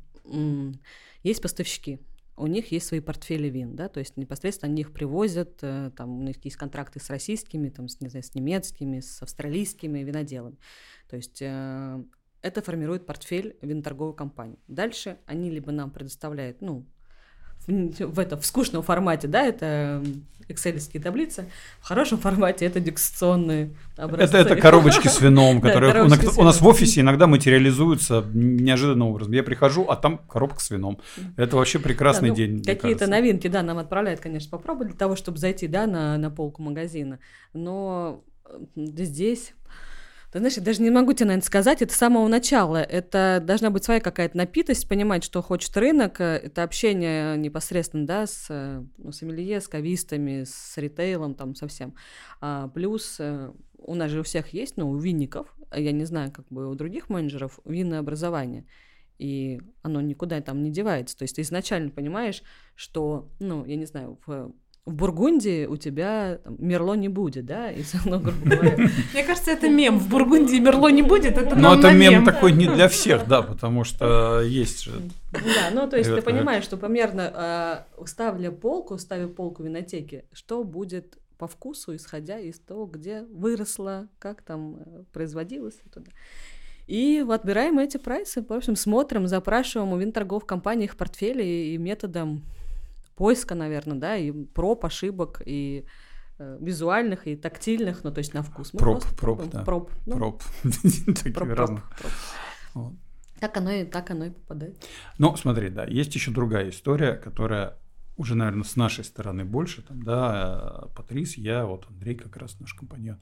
[1.27, 1.99] есть поставщики,
[2.37, 6.19] у них есть свои портфели вин, да, то есть непосредственно они их привозят, э, там
[6.19, 10.57] у них есть контракты с российскими, там, с, не знаю, с немецкими, с австралийскими виноделами.
[11.09, 12.03] То есть э,
[12.41, 14.59] это формирует портфель виноторговой компании.
[14.67, 16.85] Дальше они либо нам предоставляют, ну,
[17.67, 20.01] в, это, в скучном формате, да, это
[20.49, 21.45] экселевские таблицы.
[21.81, 24.37] В хорошем формате это дегустационные образцы.
[24.37, 29.09] Это, это коробочки с вином, которые да, у, у нас в офисе иногда материализуются неожиданным
[29.09, 29.33] образом.
[29.33, 30.99] Я прихожу, а там коробка с вином.
[31.35, 32.63] Это вообще прекрасный да, ну, день.
[32.63, 36.61] Какие-то новинки, да, нам отправляют, конечно, попробовать для того, чтобы зайти, да, на, на полку
[36.61, 37.19] магазина.
[37.53, 38.23] Но
[38.75, 39.53] здесь
[40.31, 42.77] ты знаешь, я даже не могу тебе, наверное, сказать, это с самого начала.
[42.77, 46.19] Это должна быть своя какая-то напитость, понимать, что хочет рынок.
[46.19, 48.47] Это общение непосредственно, да, с
[48.97, 51.95] ну, сомелье, с кавистами, с ритейлом, там, совсем.
[52.41, 56.31] А, плюс э, у нас же у всех есть, ну, у винников, я не знаю,
[56.31, 58.65] как бы у других менеджеров, винное образование.
[59.17, 61.17] И оно никуда там не девается.
[61.17, 62.43] То есть ты изначально понимаешь,
[62.75, 64.51] что, ну, я не знаю, в
[64.87, 67.69] в Бургундии у тебя там, Мерло не будет, да?
[67.71, 68.89] И, ну, грубо говоря.
[69.13, 69.99] Мне кажется, это мем.
[69.99, 73.83] В Бургундии Мерло не будет, это Но это мем такой не для всех, да, потому
[73.83, 74.93] что есть же...
[75.33, 80.63] Да, ну то есть ты понимаешь, что примерно э, ставля полку, ставя полку винотеки, что
[80.63, 86.11] будет по вкусу, исходя из того, где выросла, как там э, производилось и туда.
[86.87, 92.43] И отбираем эти прайсы, в общем, смотрим, запрашиваем у винторгов компаний их портфели и методом
[93.17, 95.85] поиска, наверное, да, и проб, ошибок, и
[96.37, 98.73] э, визуальных, и тактильных, ну, то есть на вкус.
[98.73, 99.63] Мы проб, проб, да.
[99.63, 99.91] Проб.
[100.05, 100.43] Ну, проб.
[101.33, 101.81] проб,
[102.73, 102.93] проб.
[103.39, 104.83] Так оно и так оно и попадает.
[105.17, 107.77] Ну, смотри, да, есть еще другая история, которая
[108.17, 112.73] уже, наверное, с нашей стороны больше, там, да, Патрис, я, вот Андрей как раз наш
[112.73, 113.17] компаньон.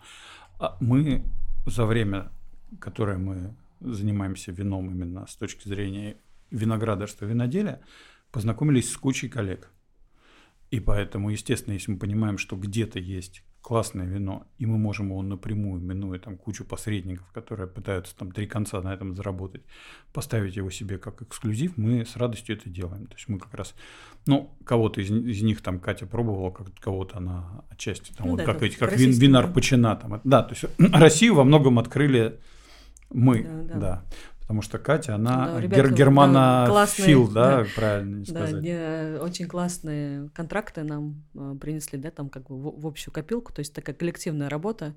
[0.57, 1.25] А мы
[1.65, 2.31] за время,
[2.79, 6.15] которое мы занимаемся вином именно с точки зрения
[6.49, 7.81] виноградарства, виноделия,
[8.31, 9.69] познакомились с кучей коллег.
[10.71, 15.23] И поэтому, естественно, если мы понимаем, что где-то есть классное вино, и мы можем его
[15.23, 19.63] напрямую, минуя там кучу посредников, которые пытаются там три конца на этом заработать,
[20.13, 23.07] поставить его себе как эксклюзив, мы с радостью это делаем.
[23.07, 23.73] То есть мы как раз,
[24.27, 28.37] ну, кого-то из, из них там Катя пробовала, как кого-то она отчасти, там, ну, вот
[28.37, 32.39] да, как эти, как вин, винар Почина, там, да, то есть Россию во многом открыли
[33.09, 33.79] мы, да, да.
[33.79, 34.03] да.
[34.45, 38.63] Потому что Катя, она да, ребята, гер- германофил, да, да, правильно да, сказать.
[38.63, 43.51] Да, очень классные контракты нам э, принесли, да, там как бы в, в общую копилку,
[43.51, 44.93] то есть такая коллективная работа.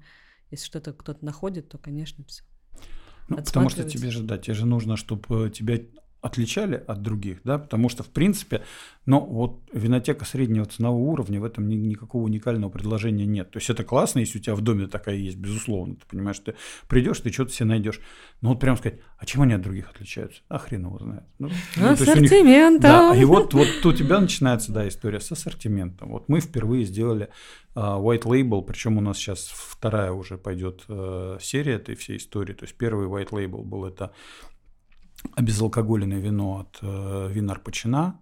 [0.50, 2.44] Если что-то кто-то находит, то, конечно, все.
[3.28, 5.78] Ну, потому что тебе же, да, тебе же нужно, чтобы тебя
[6.20, 8.62] отличали от других, да, потому что, в принципе,
[9.06, 13.50] ну, вот винотека среднего ценового уровня, в этом ни, никакого уникального предложения нет.
[13.50, 16.54] То есть это классно, если у тебя в доме такая есть, безусловно, ты понимаешь, ты
[16.88, 18.00] придешь, ты что-то себе найдешь.
[18.40, 20.42] Но вот прям сказать, а чем они от других отличаются?
[20.48, 21.24] А хрен его знает.
[21.38, 22.72] Ну, ну, Ассортиментом.
[22.72, 26.10] Них, да, и вот, вот у тебя начинается, да, история с ассортиментом.
[26.10, 27.28] Вот мы впервые сделали
[27.76, 32.54] uh, white label, причем у нас сейчас вторая уже пойдет uh, серия этой всей истории.
[32.54, 34.12] То есть первый white label был это
[35.40, 38.20] безалкогольное вино от э, Винар Почина.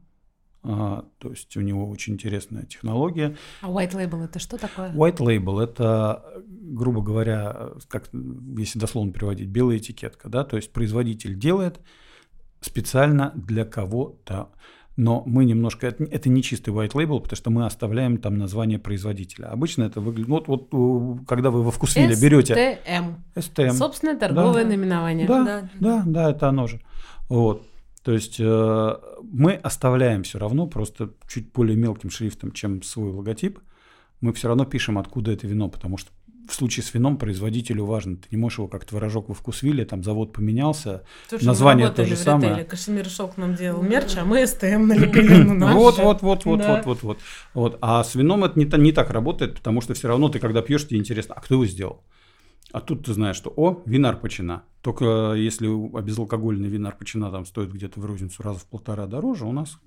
[0.69, 3.37] А, то есть у него очень интересная технология.
[3.63, 4.93] А white label это что такое?
[4.93, 8.09] White label это, грубо говоря, как
[8.57, 11.81] если дословно переводить, белая этикетка, да, то есть производитель делает
[12.61, 14.51] специально для кого-то
[14.97, 15.87] но мы немножко...
[15.87, 19.47] Это, это не чистый white label, потому что мы оставляем там название производителя.
[19.47, 20.29] Обычно это выглядит...
[20.29, 22.55] Вот, вот когда вы во вкусвиле берете...
[22.55, 23.15] STM.
[23.35, 23.73] STM.
[23.73, 24.71] Собственное торговое да.
[24.71, 25.27] наименование.
[25.27, 26.81] Да, да, да, да, это оно же.
[27.29, 27.67] Вот.
[28.03, 33.59] То есть э, мы оставляем все равно просто чуть более мелким шрифтом, чем свой логотип.
[34.21, 36.11] Мы все равно пишем, откуда это вино, потому что
[36.49, 38.17] в случае с вином производителю важно.
[38.17, 42.17] Ты не можешь его как творожок во вкусвиле, там завод поменялся, Слушай, название то же
[42.17, 42.51] самое.
[42.51, 42.69] Ритейле.
[42.69, 45.75] Кашемир Шок нам делал мерч, а мы СТМ налепили на наш.
[45.75, 47.19] Вот, вот, вот, вот, вот, вот, вот.
[47.55, 47.79] Вот.
[47.81, 50.87] А с вином это не, не так работает, потому что все равно ты, когда пьешь,
[50.87, 52.05] тебе интересно, а кто его сделал?
[52.73, 54.65] А тут ты знаешь, что, о, винар почина.
[54.83, 55.67] Только если
[56.03, 59.79] безалкогольный винар почина там стоит где-то в розницу раза в полтора дороже, у нас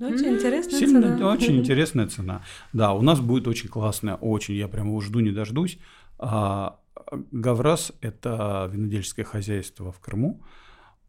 [0.00, 1.32] очень интересная Сильно, цена.
[1.32, 2.42] Очень интересная цена.
[2.72, 5.78] Да, у нас будет очень классная, очень, я прямо его жду, не дождусь.
[6.18, 6.78] А,
[7.32, 10.42] Гаврас– это винодельческое хозяйство в Крыму.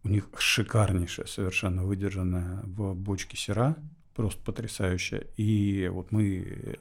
[0.04, 3.75] У них шикарнейшая, совершенно выдержанная в бочке сера,
[4.15, 5.28] просто потрясающая.
[5.36, 6.80] И вот мы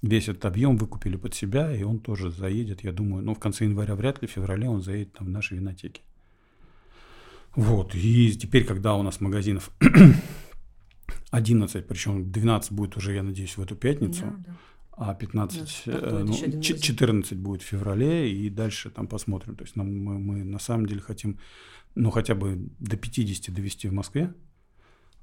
[0.00, 3.64] весь этот объем выкупили под себя, и он тоже заедет, я думаю, ну, в конце
[3.64, 6.02] января вряд ли, в феврале он заедет там в наши винотеки.
[7.54, 9.70] Вот, и теперь, когда у нас магазинов
[11.30, 14.22] 11, причем 12 будет уже, я надеюсь, в эту пятницу.
[14.22, 14.56] Да, да.
[14.94, 19.56] А 15, э, ну, 14 будет в феврале, и дальше там посмотрим.
[19.56, 21.38] То есть нам, мы, мы на самом деле хотим,
[21.94, 24.32] ну, хотя бы до 50 довести в Москве.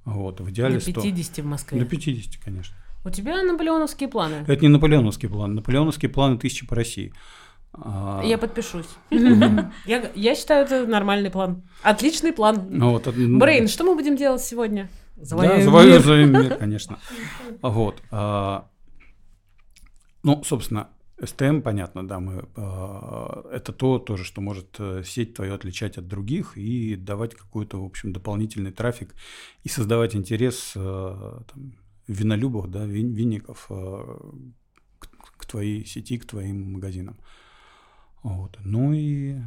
[0.06, 1.42] Вот, в идеале До 50 100.
[1.42, 1.80] в Москве?
[1.80, 2.76] До 50, конечно.
[3.06, 4.44] У тебя наполеоновские планы?
[4.48, 5.54] Это не наполеоновские планы.
[5.54, 7.14] Наполеоновские планы тысячи по России.
[7.74, 8.22] А...
[8.26, 8.88] Я подпишусь.
[9.12, 11.64] я, я считаю, это нормальный план.
[11.84, 12.68] Отличный план.
[12.70, 14.90] Ну, вот, Брейн, что мы будем делать сегодня?
[15.22, 16.42] Завоюем да, завоюем мир.
[16.44, 17.00] мир, конечно.
[17.62, 18.02] Вот.
[18.12, 18.70] А,
[20.24, 25.54] ну, собственно, STM, понятно, да, мы, э, это то тоже, что может э, сеть твою
[25.54, 29.14] отличать от других и давать какой-то, в общем, дополнительный трафик
[29.64, 31.74] и создавать интерес э, там,
[32.08, 34.18] винолюбов, да, вин, винников э,
[35.00, 37.18] к, к твоей сети, к твоим магазинам.
[38.24, 38.58] Вот.
[38.64, 39.38] Ну и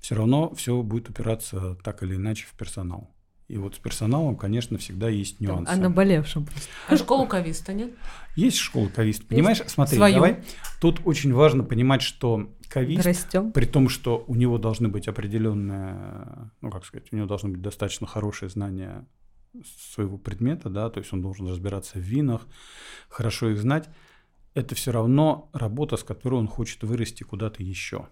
[0.00, 3.10] все равно все будет упираться так или иначе в персонал.
[3.50, 5.72] И вот с персоналом, конечно, всегда есть нюансы.
[5.72, 6.68] А наболевшим просто.
[6.86, 7.90] А школу кависта нет?
[8.36, 9.26] Есть школа кависта.
[9.26, 10.14] Понимаешь, смотри, Свою.
[10.14, 10.44] давай.
[10.80, 13.50] Тут очень важно понимать, что кавист, Растем.
[13.50, 17.60] при том, что у него должны быть определенные, ну как сказать, у него должны быть
[17.60, 19.04] достаточно хорошие знания
[19.90, 22.46] своего предмета, да, то есть он должен разбираться в винах,
[23.08, 23.88] хорошо их знать.
[24.54, 28.06] Это все равно работа, с которой он хочет вырасти куда-то еще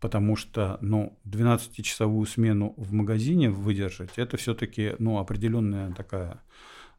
[0.00, 6.40] потому что, ну, 12-часовую смену в магазине выдержать, это все-таки, ну, определенная такая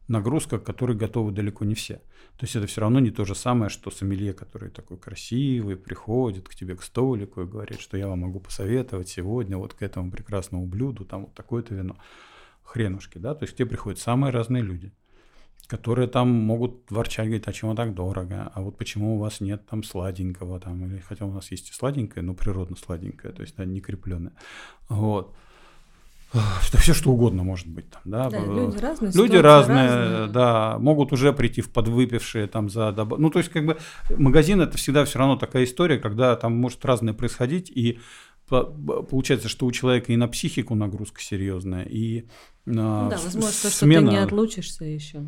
[0.08, 1.96] нагрузка, к которой готовы далеко не все.
[2.38, 6.48] То есть это все равно не то же самое, что сомелье, который такой красивый, приходит
[6.48, 10.12] к тебе к столику и говорит, что я вам могу посоветовать сегодня вот к этому
[10.12, 11.98] прекрасному блюду, там вот такое-то вино.
[12.64, 14.92] Хренушки, да, то есть к тебе приходят самые разные люди
[15.68, 19.66] которые там могут ворчать, говорить, а чему так дорого, а вот почему у вас нет
[19.70, 23.56] там сладенького, там, или хотя у нас есть и сладенькое, но природно сладенькое, то есть
[23.58, 24.34] да, не крепленное.
[24.88, 25.36] Вот.
[26.34, 28.30] Это все что угодно может быть там, да.
[28.30, 33.18] да люди разные, люди разные, разные, да, могут уже прийти в подвыпившие там за доб...
[33.18, 33.78] ну то есть как бы
[34.10, 38.00] магазин это всегда все равно такая история, когда там может разное происходить и
[38.50, 42.28] получается, что у человека и на психику нагрузка серьезная и
[42.66, 44.02] на ну, да, возможно, смена...
[44.02, 45.26] что ты не отлучишься еще.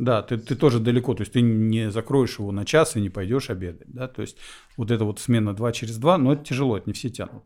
[0.00, 3.10] Да, ты, ты тоже далеко, то есть ты не закроешь его на час и не
[3.10, 4.38] пойдешь обедать, да, то есть
[4.78, 7.44] вот эта вот смена 2 через 2, но это тяжело, это не все тянут.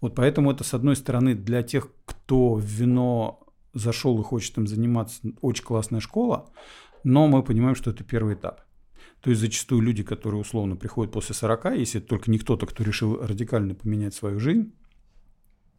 [0.00, 3.40] Вот поэтому это, с одной стороны, для тех, кто в вино
[3.74, 6.48] зашел и хочет им заниматься, очень классная школа,
[7.02, 8.60] но мы понимаем, что это первый этап.
[9.20, 12.84] То есть зачастую люди, которые условно приходят после 40, если это только не кто-то, кто
[12.84, 14.72] решил радикально поменять свою жизнь,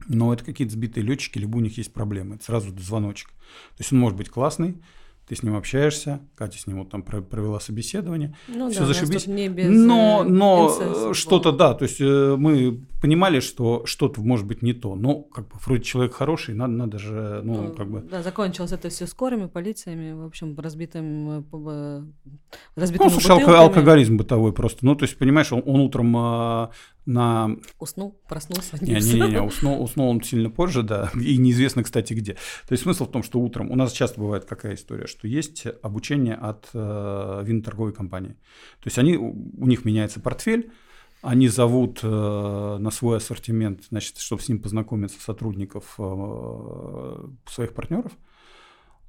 [0.09, 3.29] но это какие-то сбитые летчики, либо у них есть проблемы, это сразу звоночек.
[3.29, 4.81] То есть он может быть классный,
[5.27, 9.27] ты с ним общаешься, Катя с ним вот там провела собеседование, ну, все да, зашибись.
[9.27, 14.47] Не без но э, но что-то, да, то есть э, мы понимали, что что-то может
[14.47, 17.91] быть не то, но как бы вроде человек хороший, надо, надо же, ну, ну как
[17.91, 18.01] бы...
[18.01, 22.03] Да, закончилось это все скорыми, полициями, в общем, разбитым, э,
[22.77, 26.71] разбитым Ну, слушай, алкоголизм бытовой просто, ну, то есть, понимаешь, он, он утром а,
[27.07, 27.55] на...
[27.79, 28.77] Уснул, проснулся.
[28.81, 32.33] Не, не, не, не уснул, уснул он сильно позже, да, и неизвестно, кстати, где.
[32.33, 35.65] То есть смысл в том, что утром, у нас часто бывает какая история, что есть
[35.81, 38.33] обучение от э, виноторговой компании.
[38.81, 40.71] То есть они, у них меняется портфель,
[41.21, 48.11] они зовут э, на свой ассортимент, значит, чтобы с ним познакомиться сотрудников э, своих партнеров,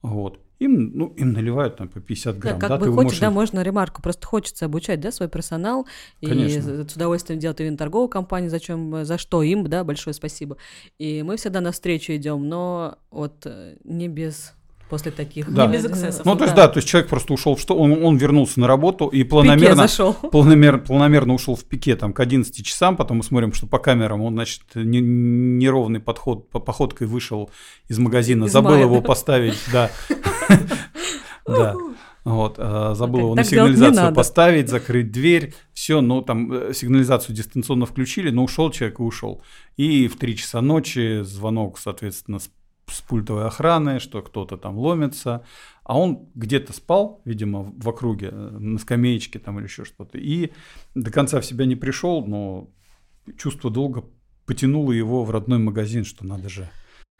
[0.02, 0.40] вот.
[0.58, 2.58] Им, ну, им наливают там по 50 грамм.
[2.58, 3.20] Да, как да, бы хочешь, можешь...
[3.20, 4.02] да, можно ремарку.
[4.02, 5.87] Просто хочется обучать, да, свой персонал.
[6.20, 6.82] Конечно.
[6.82, 10.56] И с удовольствием делать и торговую компанию, за, чем, за что им, да, большое спасибо.
[10.98, 14.54] И мы всегда навстречу идем, но вот э, не без
[14.88, 15.66] после таких да.
[15.66, 16.24] не без эксцессов.
[16.24, 16.66] Ну, то есть, да.
[16.66, 19.87] да, то есть человек просто ушел в что, он, он вернулся на работу и планомерно,
[20.33, 24.22] планомер, планомерно ушел в пике там к 11 часам, потом мы смотрим, что по камерам
[24.22, 27.51] он, значит, не, неровный подход, по походкой вышел
[27.88, 29.90] из магазина, из забыл мая, его поставить, да,
[31.46, 31.74] да.
[32.24, 37.87] Вот, а, забыл его на сигнализацию поставить, закрыть дверь, все, ну там э, сигнализацию дистанционно
[37.87, 39.42] включили, но ушел человек и ушел.
[39.79, 42.51] И в 3 часа ночи звонок, соответственно, с
[42.98, 45.44] с пультовой охраны, что кто-то там ломится,
[45.84, 50.50] а он где-то спал, видимо, в округе, э, на скамеечке там или еще что-то, и
[50.94, 52.68] до конца в себя не пришел, но
[53.37, 54.04] чувство долга
[54.46, 56.68] потянуло его в родной магазин, что надо же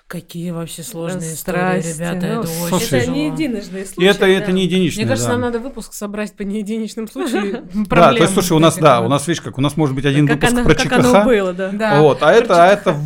[0.09, 2.27] Какие вообще сложные Страсти, истории, ребята.
[2.27, 4.09] Ну, это очень Слушай, Это не единичные случаи.
[4.09, 4.29] Это, да.
[4.29, 5.33] это не единичные, Мне кажется, да.
[5.35, 7.69] нам надо выпуск собрать по неединичным случаям.
[7.91, 10.07] Да, то есть, слушай, у нас, да, у нас, видишь, как у нас может быть
[10.07, 10.89] один выпуск про ЧКХ.
[10.89, 12.01] Как оно было, да.
[12.01, 12.97] Вот, а это, а это,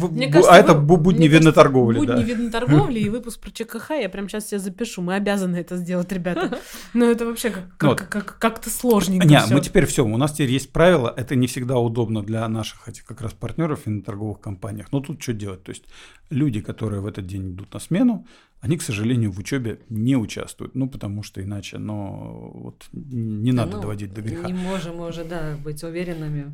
[0.49, 1.99] а это будни виноторговли.
[1.99, 5.03] Будни виноторговли и выпуск про ЧКХ я прям сейчас себе запишу.
[5.03, 6.61] Мы обязаны это сделать, ребята.
[6.95, 11.35] Но это вообще как-то сложненько Не, мы теперь все, у нас теперь есть правила, это
[11.35, 14.93] не всегда удобно для наших этих как раз партнеров в виноторговых компаниях.
[14.93, 15.65] Но тут что делать?
[15.65, 15.83] То есть
[16.31, 18.27] люди, которые в этот день идут на смену,
[18.61, 23.65] они, к сожалению, в учебе не участвуют, ну, потому что иначе, но вот не да,
[23.65, 24.47] надо ну, доводить до греха.
[24.47, 26.53] Не можем мы уже, да, быть уверенными.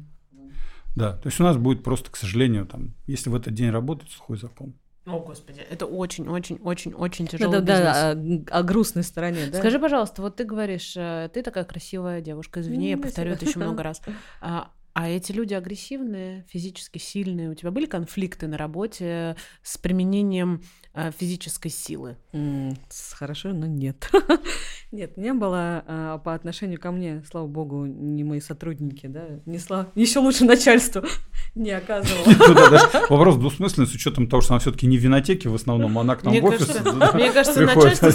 [0.97, 4.11] Да, то есть у нас будет просто, к сожалению, там, если в этот день работать,
[4.11, 4.75] сухой закон.
[5.09, 8.45] О, Господи, это очень-очень-очень-очень тяжелый да, да, бизнес.
[8.45, 9.59] Да, о, о грустной стороне, да?
[9.59, 13.59] Скажи, пожалуйста, вот ты говоришь, э, ты такая красивая девушка, извини, я повторю это еще
[13.59, 14.03] много раз.
[14.41, 14.71] А,
[15.01, 17.51] А эти люди агрессивные, физически сильные?
[17.51, 20.61] У тебя были конфликты на работе с применением
[21.19, 22.17] физической силы?
[22.33, 22.77] Mm,
[23.13, 24.11] хорошо, но нет.
[24.93, 29.59] нет, не было а, по отношению ко мне, слава богу, не мои сотрудники, да, не
[29.59, 31.05] слава, еще лучше начальство
[31.55, 32.25] не оказывало.
[33.09, 36.17] Ну вопрос двусмысленный с учетом того, что она все-таки не в винотеке в основном, она
[36.17, 36.69] к нам в офис.
[37.15, 38.09] Мне кажется, начальство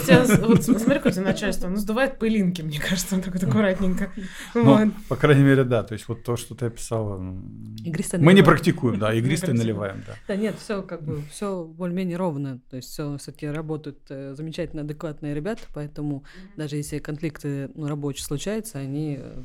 [0.47, 4.11] вот смотри, какое начальство, оно сдувает пылинки, мне кажется, так вот аккуратненько.
[4.53, 7.17] Ну, по крайней мере, да, то есть вот то, что ты описала.
[7.17, 10.13] Мы не практикуем, да, игристое наливаем, да.
[10.27, 12.59] Да нет, все как бы, все более-менее ровно.
[12.73, 16.23] То есть все все-таки работают э, замечательно адекватные ребята, поэтому
[16.57, 19.43] даже если конфликты ну, рабочие случаются, они э,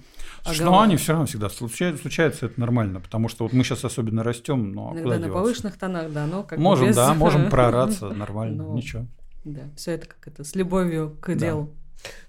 [0.51, 4.23] Что они все равно всегда случаются, случается, это нормально, потому что вот мы сейчас особенно
[4.23, 9.05] растем, но Иногда на повышенных тонах, да, но как Можем, да, можем прораться нормально, ничего.
[9.45, 11.75] Да, все это как это, с любовью к делу.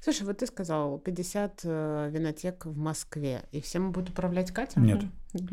[0.01, 4.79] Слушай, вот ты сказал, 50 э, винотек в Москве, и всем будут управлять Катя?
[4.79, 5.03] Нет.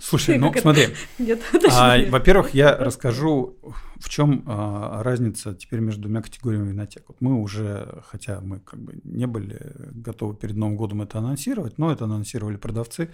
[0.00, 0.88] Слушай, ну смотри.
[1.18, 1.40] Нет,
[1.70, 3.56] а, во-первых, я расскажу,
[3.96, 7.04] в чем а, разница теперь между двумя категориями винотек.
[7.08, 9.58] Вот мы уже, хотя мы как бы не были
[9.92, 13.10] готовы перед Новым годом это анонсировать, но это анонсировали продавцы.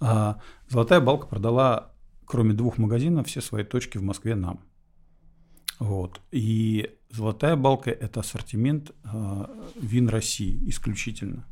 [0.00, 1.92] А, Золотая балка продала,
[2.26, 4.60] кроме двух магазинов, все свои точки в Москве нам.
[5.82, 6.20] Вот.
[6.30, 9.46] И золотая балка– это ассортимент э,
[9.80, 11.44] вин России исключительно.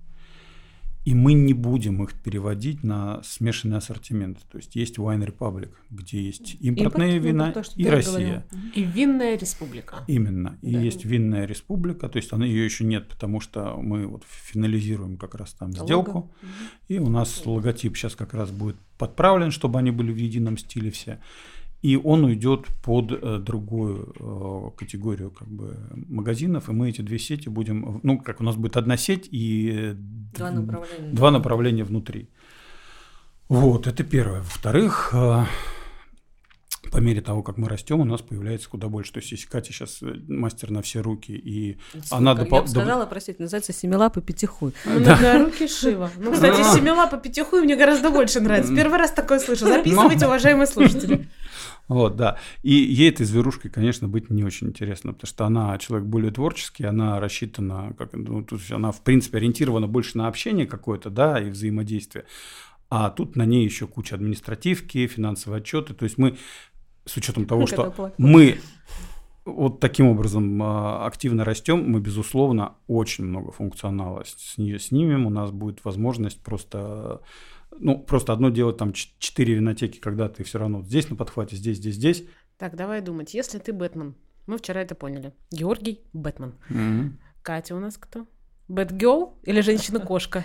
[1.04, 4.38] И мы не будем их переводить на смешанный ассортимент.
[4.52, 8.46] То есть есть Wine Republic, где есть импортные Импорт, вина то, и Россия.
[8.50, 8.72] Говорил.
[8.74, 10.04] И винная республика.
[10.06, 10.58] Именно.
[10.62, 10.80] И да.
[10.80, 12.08] есть винная республика.
[12.08, 16.12] То есть она ее еще нет, потому что мы вот финализируем как раз там сделку.
[16.12, 16.30] Лого.
[16.86, 20.90] И у нас логотип сейчас как раз будет подправлен, чтобы они были в едином стиле
[20.90, 21.18] все
[21.82, 25.76] и он уйдет под э, другую э, категорию как бы
[26.08, 29.94] магазинов, и мы эти две сети будем, ну как у нас будет одна сеть и
[30.34, 32.28] два направления, два направления внутри.
[33.48, 34.40] Вот, это первое.
[34.40, 35.44] Во-вторых, э,
[36.88, 39.12] по мере того, как мы растем, у нас появляется куда больше.
[39.12, 42.58] То есть, если Катя сейчас мастер на все руки, и Сука, она допол...
[42.58, 44.72] Я бы сказала, простите, называется семилапы пятихуй.
[44.84, 45.18] Ну, да.
[45.20, 46.10] на руки Шива.
[46.18, 48.74] Ну, кстати, семилапы пятихуй мне гораздо больше нравится.
[48.74, 49.66] Первый раз такое слышу.
[49.66, 51.28] Записывайте, уважаемые слушатели.
[51.88, 52.38] Вот, да.
[52.62, 56.84] И ей этой зверушкой, конечно, быть не очень интересно, потому что она человек более творческий,
[56.84, 61.50] она рассчитана, как, ну, тут она, в принципе, ориентирована больше на общение какое-то, да, и
[61.50, 62.26] взаимодействие.
[62.90, 65.94] А тут на ней еще куча административки, финансовые отчеты.
[65.94, 66.36] То есть мы,
[67.10, 68.60] с учетом того, что мы
[69.44, 75.26] вот таким образом а, активно растем, мы, безусловно, очень много функционала с нее снимем.
[75.26, 77.20] У нас будет возможность просто
[77.78, 81.78] ну, просто одно дело там четыре винотеки, когда ты все равно здесь на подхвате, здесь,
[81.78, 82.24] здесь, здесь.
[82.58, 83.34] Так, давай думать.
[83.34, 84.14] Если ты Бэтмен,
[84.46, 85.32] мы вчера это поняли.
[85.50, 86.54] Георгий Бэтмен.
[86.68, 87.10] Mm-hmm.
[87.42, 88.26] Катя у нас кто?
[88.70, 90.44] Бэтгелл или женщина-кошка?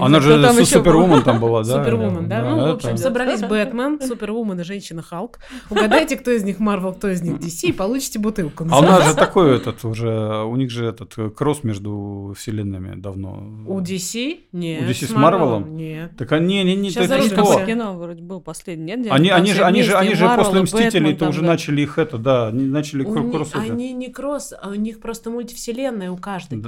[0.00, 1.82] Она же супервумен там была, да?
[1.82, 2.42] Супервумен, да?
[2.42, 5.40] Ну, в общем, собрались Бэтмен, супервумен и женщина-халк.
[5.70, 8.66] Угадайте, кто из них Марвел, кто из них DC, и получите бутылку.
[8.70, 13.64] А у нас же такой этот уже, у них же этот кросс между вселенными давно.
[13.66, 14.40] У DC?
[14.52, 14.82] Нет.
[14.82, 15.76] У DC с Марвелом?
[15.76, 16.12] Нет.
[16.16, 17.64] Так они, не, не, Сейчас это что?
[17.66, 19.06] кино вроде был последний, нет?
[19.10, 22.66] Они, они же, они же, они же после Мстителей-то уже начали их это, да, они
[22.66, 23.50] начали кросс.
[23.54, 26.62] Они не кросс, а у них просто мультивселенная у каждой.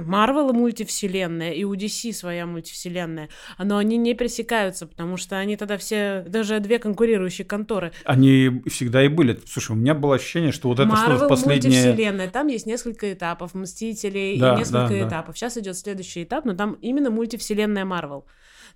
[0.00, 3.28] Марвел мультивселенная, и у DC своя мультивселенная,
[3.58, 7.92] но они не пересекаются, потому что они тогда все, даже две конкурирующие конторы.
[8.04, 9.40] Они всегда и были.
[9.46, 11.84] Слушай, у меня было ощущение, что вот это Marvel что последнее...
[11.84, 15.34] мультивселенная, там есть несколько этапов, Мстителей да, и несколько да, этапов.
[15.34, 15.38] Да.
[15.38, 18.24] Сейчас идет следующий этап, но там именно мультивселенная Марвел.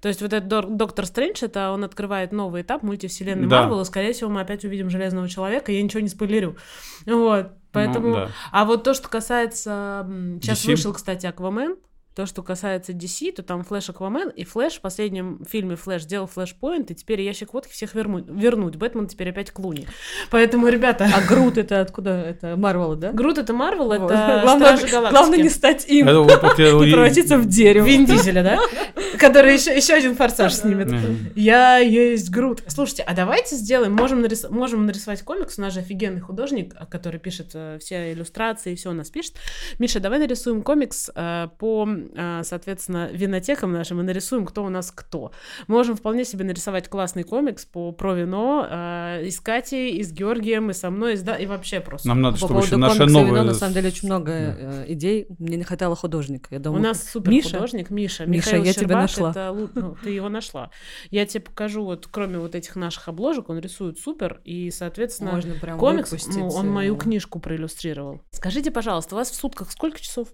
[0.04, 3.62] То есть вот этот Доктор Стрэндж, это он открывает новый этап мультивселенной да.
[3.62, 6.58] Марвел, и, скорее всего, мы опять увидим Железного Человека, я ничего не спойлерю.
[7.06, 7.52] Вот.
[7.72, 8.28] Поэтому, ну, да.
[8.52, 10.06] а вот то, что касается,
[10.42, 10.72] сейчас DC?
[10.72, 11.76] вышел, кстати, Аквамен,
[12.14, 16.26] то, что касается DC, то там Флэш Аквамен, и Флэш в последнем фильме Флэш сделал
[16.26, 18.26] flashpoint, и теперь ящик водки всех вернуть.
[18.28, 18.76] вернуть.
[18.76, 19.86] Бэтмен теперь опять Клуни.
[20.30, 21.08] Поэтому, ребята...
[21.12, 22.10] А Грут это откуда?
[22.10, 23.12] Это Марвел, да?
[23.12, 25.10] Грут это Марвел, это главное.
[25.10, 26.06] Главное не стать им.
[26.06, 26.12] Не
[26.92, 27.84] превратиться в дерево.
[27.84, 28.60] Вин Дизеля, да?
[29.18, 30.92] Который еще, еще один форсаж снимет.
[31.34, 32.62] Я есть Грут.
[32.68, 34.48] Слушайте, а давайте сделаем, можем, нарис...
[34.48, 38.92] можем нарисовать комикс, у нас же офигенный художник, который пишет э, все иллюстрации, все у
[38.92, 39.34] нас пишет.
[39.78, 42.03] Миша, давай нарисуем комикс э, по а,
[42.42, 45.32] соответственно, винотекам нашим и нарисуем, кто у нас кто.
[45.66, 50.12] Можем вполне себе нарисовать классный комикс по, про вино э, и с Катей, и с
[50.12, 52.08] Георгием, и со мной, и, с, да, и вообще просто.
[52.08, 53.26] Нам надо, по чтобы еще наши новые...
[53.26, 54.82] вино, на самом деле, очень много да.
[54.82, 55.26] э, идей.
[55.38, 56.48] Мне не хватало художника.
[56.50, 57.50] Я думаю, у нас супер Миша?
[57.50, 58.26] художник Миша.
[58.26, 59.30] Миша, Михаил я Щербак, тебя нашла.
[59.30, 60.70] Это, ну, ты его нашла.
[61.10, 65.54] Я тебе покажу, вот кроме вот этих наших обложек, он рисует супер, и, соответственно, Можно
[65.54, 68.22] прям комикс, ну, он мою книжку проиллюстрировал.
[68.30, 70.28] Скажите, пожалуйста, у вас в сутках сколько часов?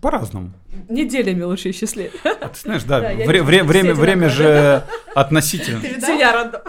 [0.00, 0.52] По-разному.
[0.88, 2.12] Неделями лучше исчислять.
[2.24, 4.84] А ты знаешь, да, вре- вре- время, время же
[5.14, 5.80] относительно.
[5.80, 6.62] Тебя Радо.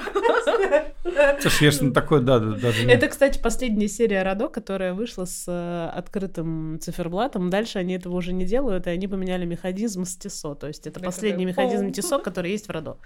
[1.39, 2.89] Слушай, я же такой, да, да, даже...
[2.89, 7.49] Это, кстати, последняя серия Радо, которая вышла с э, открытым циферблатом.
[7.49, 10.55] Дальше они этого уже не делают, и они поменяли механизм с ТИСО.
[10.55, 12.97] То есть это последний механизм ТИСО, который есть в Радо.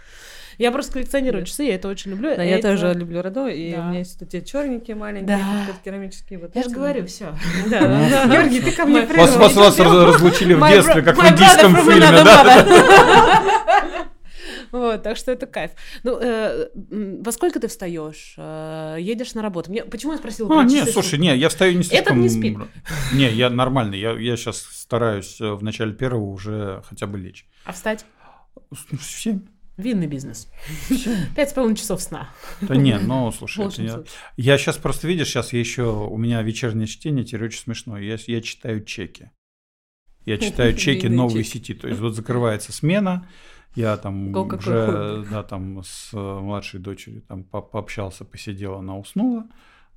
[0.57, 2.35] Я просто коллекционирую часы, я это очень люблю.
[2.35, 3.81] Да, я тоже люблю Радо, и Да.
[3.81, 5.65] у меня есть эти черненькие маленькие, Да.
[5.83, 6.39] керамические.
[6.39, 7.35] Вот Я же говорю, все.
[7.69, 11.21] Да, Георгий, ты ко мне Вас- Вас, вас, вас раз- разлучили в детстве, как в
[11.27, 13.45] индийском фильме, да?
[14.71, 15.71] Вот, так что это кайф.
[16.03, 18.35] Ну, э, во сколько ты встаешь?
[18.37, 19.71] Э, Едешь на работу?
[19.71, 20.91] Мне, почему я спросила А, про не, часы?
[20.91, 22.21] слушай, не, я встаю не Этот слишком...
[22.21, 22.57] не спит.
[23.13, 27.45] Не, я нормальный, я, я сейчас стараюсь э, в начале первого уже хотя бы лечь.
[27.63, 28.05] А встать?
[28.69, 29.41] В семь.
[29.77, 30.47] Винный бизнес.
[31.35, 32.29] Пять с половиной часов сна.
[32.61, 34.03] Да не, ну, слушай, это я,
[34.35, 38.17] я сейчас просто, видишь, сейчас я еще, у меня вечернее чтение, теперь очень смешно, я,
[38.25, 39.29] я читаю чеки.
[40.27, 43.27] Я читаю чеки новой сети, то есть вот закрывается смена,
[43.75, 49.47] я там уже, да, там с э, младшей дочерью там по- пообщался, посидел, она уснула.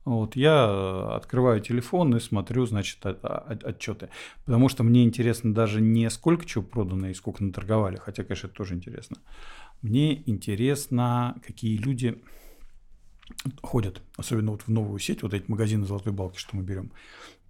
[0.04, 4.08] Вот я открываю телефон и смотрю, значит, отчеты.
[4.46, 8.56] Потому что мне интересно даже не сколько чего продано и сколько наторговали, хотя, конечно, это
[8.56, 9.16] тоже интересно.
[9.82, 12.22] Мне интересно, какие люди
[13.62, 16.92] ходят, особенно вот в новую сеть, вот эти магазины Золотой Балки, что мы берем.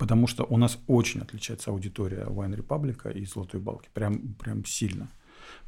[0.01, 5.11] Потому что у нас очень отличается аудитория Wine Republic и Золотой Балки, прям, прям сильно.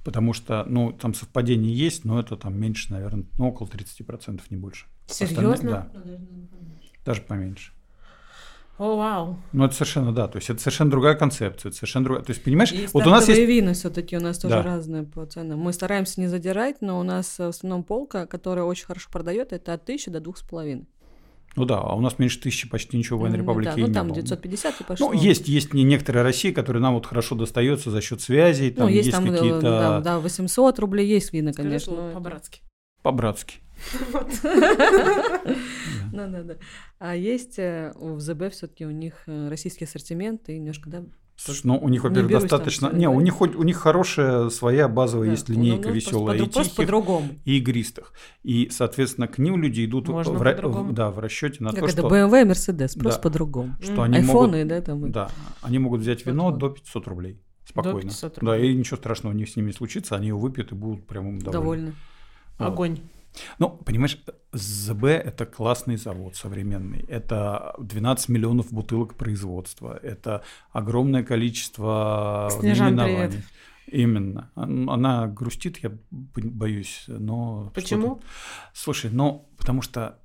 [0.04, 4.56] Потому что, ну, там совпадение есть, но это там меньше, наверное, ну, около 30%, не
[4.56, 4.86] больше.
[5.06, 5.70] Остальные- Серьезно?
[5.70, 5.88] да,
[7.04, 7.72] даже поменьше.
[8.78, 9.38] О, вау.
[9.52, 12.42] Ну, это совершенно, да, то есть это совершенно другая концепция, это совершенно другая, то есть,
[12.42, 13.38] понимаешь, И вот у нас есть...
[13.38, 14.62] вина все-таки у нас тоже Да.
[14.62, 15.58] разные по ценам.
[15.58, 19.74] Мы стараемся не задирать, но у нас в основном полка, которая очень хорошо продает, это
[19.74, 20.86] от 1000 до двух с половиной.
[21.54, 23.86] Ну да, а у нас меньше тысячи почти ничего в Wine М, Republic да, ну
[23.86, 24.16] не там было.
[24.16, 25.12] 950 и пошло.
[25.12, 28.86] Ну, есть, есть не некоторые России, которые нам вот хорошо достается за счет связей, там
[28.86, 31.92] ну, есть, есть, там э, какие-то да, да, 800 рублей есть вина, Скажи конечно.
[31.92, 32.62] слово по-братски.
[33.02, 33.56] по-братски.
[36.12, 36.56] Ну да, да.
[36.98, 41.04] А есть э, у ЗБ все-таки у них э, российский ассортимент и немножко, да,
[41.36, 42.90] Слушай, ну, у них, Не во-первых, там достаточно...
[42.92, 46.38] Не, у них, хоть- у них хорошая своя базовая да, есть ну, линейка ну, веселая
[46.38, 47.28] и тихих, по-другому.
[47.44, 48.12] и игристых.
[48.42, 50.92] И, соответственно, к ним люди идут Можно в, ра- по-другому.
[50.92, 53.22] да, в расчете на Как то, это, что, BMW, Mercedes, просто Да.
[53.22, 53.74] по-другому.
[53.82, 54.68] что они Айфоны, могут...
[54.68, 55.10] да, там.
[55.10, 55.30] Да,
[55.62, 56.60] они могут взять вино Вот-вот.
[56.60, 57.40] до 500 рублей.
[57.64, 58.02] Спокойно.
[58.02, 58.72] 500 Да, рублей.
[58.72, 61.52] и ничего страшного не с ними случится, они его выпьют и будут прям довольны.
[61.52, 61.92] Довольны.
[62.58, 62.66] Вот.
[62.68, 62.98] Огонь.
[63.58, 64.18] Ну, понимаешь,
[64.52, 67.04] ЗБ– это классный завод современный.
[67.08, 69.98] Это 12 миллионов бутылок производства.
[70.02, 73.28] Это огромное количество Снежан, наименований.
[73.28, 73.44] привет.
[73.86, 74.50] Именно.
[74.54, 77.70] Она грустит, я боюсь, но...
[77.74, 78.20] Почему?
[78.72, 80.18] Слушай, ну, потому что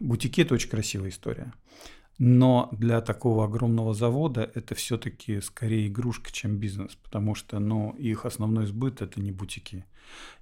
[0.00, 1.52] бутики– это очень красивая история.
[2.18, 8.24] Но для такого огромного завода это все-таки скорее игрушка, чем бизнес, потому что ну, их
[8.24, 9.84] основной сбыт это не бутики.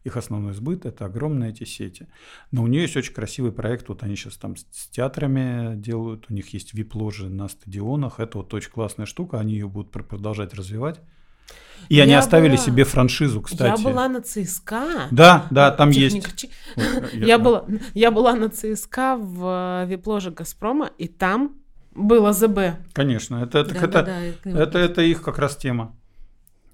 [0.05, 2.09] Их основной сбыт это огромные эти сети.
[2.51, 6.35] Но у нее есть очень красивый проект, вот они сейчас там с, театрами делают, у
[6.35, 10.53] них есть вип-ложи на стадионах, это вот очень классная штука, они ее будут пр- продолжать
[10.55, 11.01] развивать.
[11.89, 13.81] И они Я оставили была- себе франшизу, кстати.
[13.81, 15.09] Я была на ЦСКА.
[15.11, 16.39] Да, да, там Техника есть.
[16.39, 21.57] чи- Вот, Я была, я была на ЦСКА в э, вип-ложе Газпрома, и там
[21.95, 22.59] было ЗБ.
[22.93, 24.21] Конечно, это, это, Да, это, да, да,
[24.51, 25.97] ним это, это их как раз тема.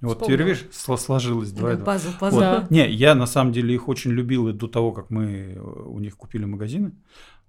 [0.01, 0.47] Вот теперь, Вспомнила.
[0.47, 1.85] видишь, сло- сложилось два и два.
[1.85, 2.19] Пазл, Вот.
[2.19, 2.39] пазл.
[2.39, 2.67] Да.
[2.69, 5.99] Не, я на самом деле их очень любил и до того, как мы э, у
[5.99, 6.93] них купили магазины.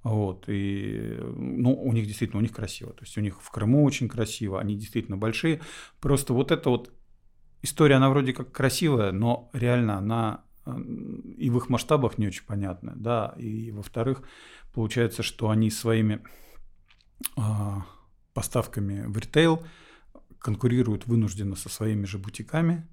[0.02, 2.92] Вот, и, ну, у них действительно, у них красиво.
[2.94, 5.60] То есть у них в Крыму очень красиво, они действительно большие.
[6.00, 6.90] Просто вот эта вот
[7.62, 10.72] история, она вроде как красивая, но реально она э,
[11.36, 13.34] и в их масштабах не очень понятная, да.
[13.36, 14.22] И, во-вторых,
[14.72, 16.20] получается, что они своими
[18.34, 19.62] поставками в ритейл
[20.38, 22.86] конкурируют вынужденно со своими же бутиками,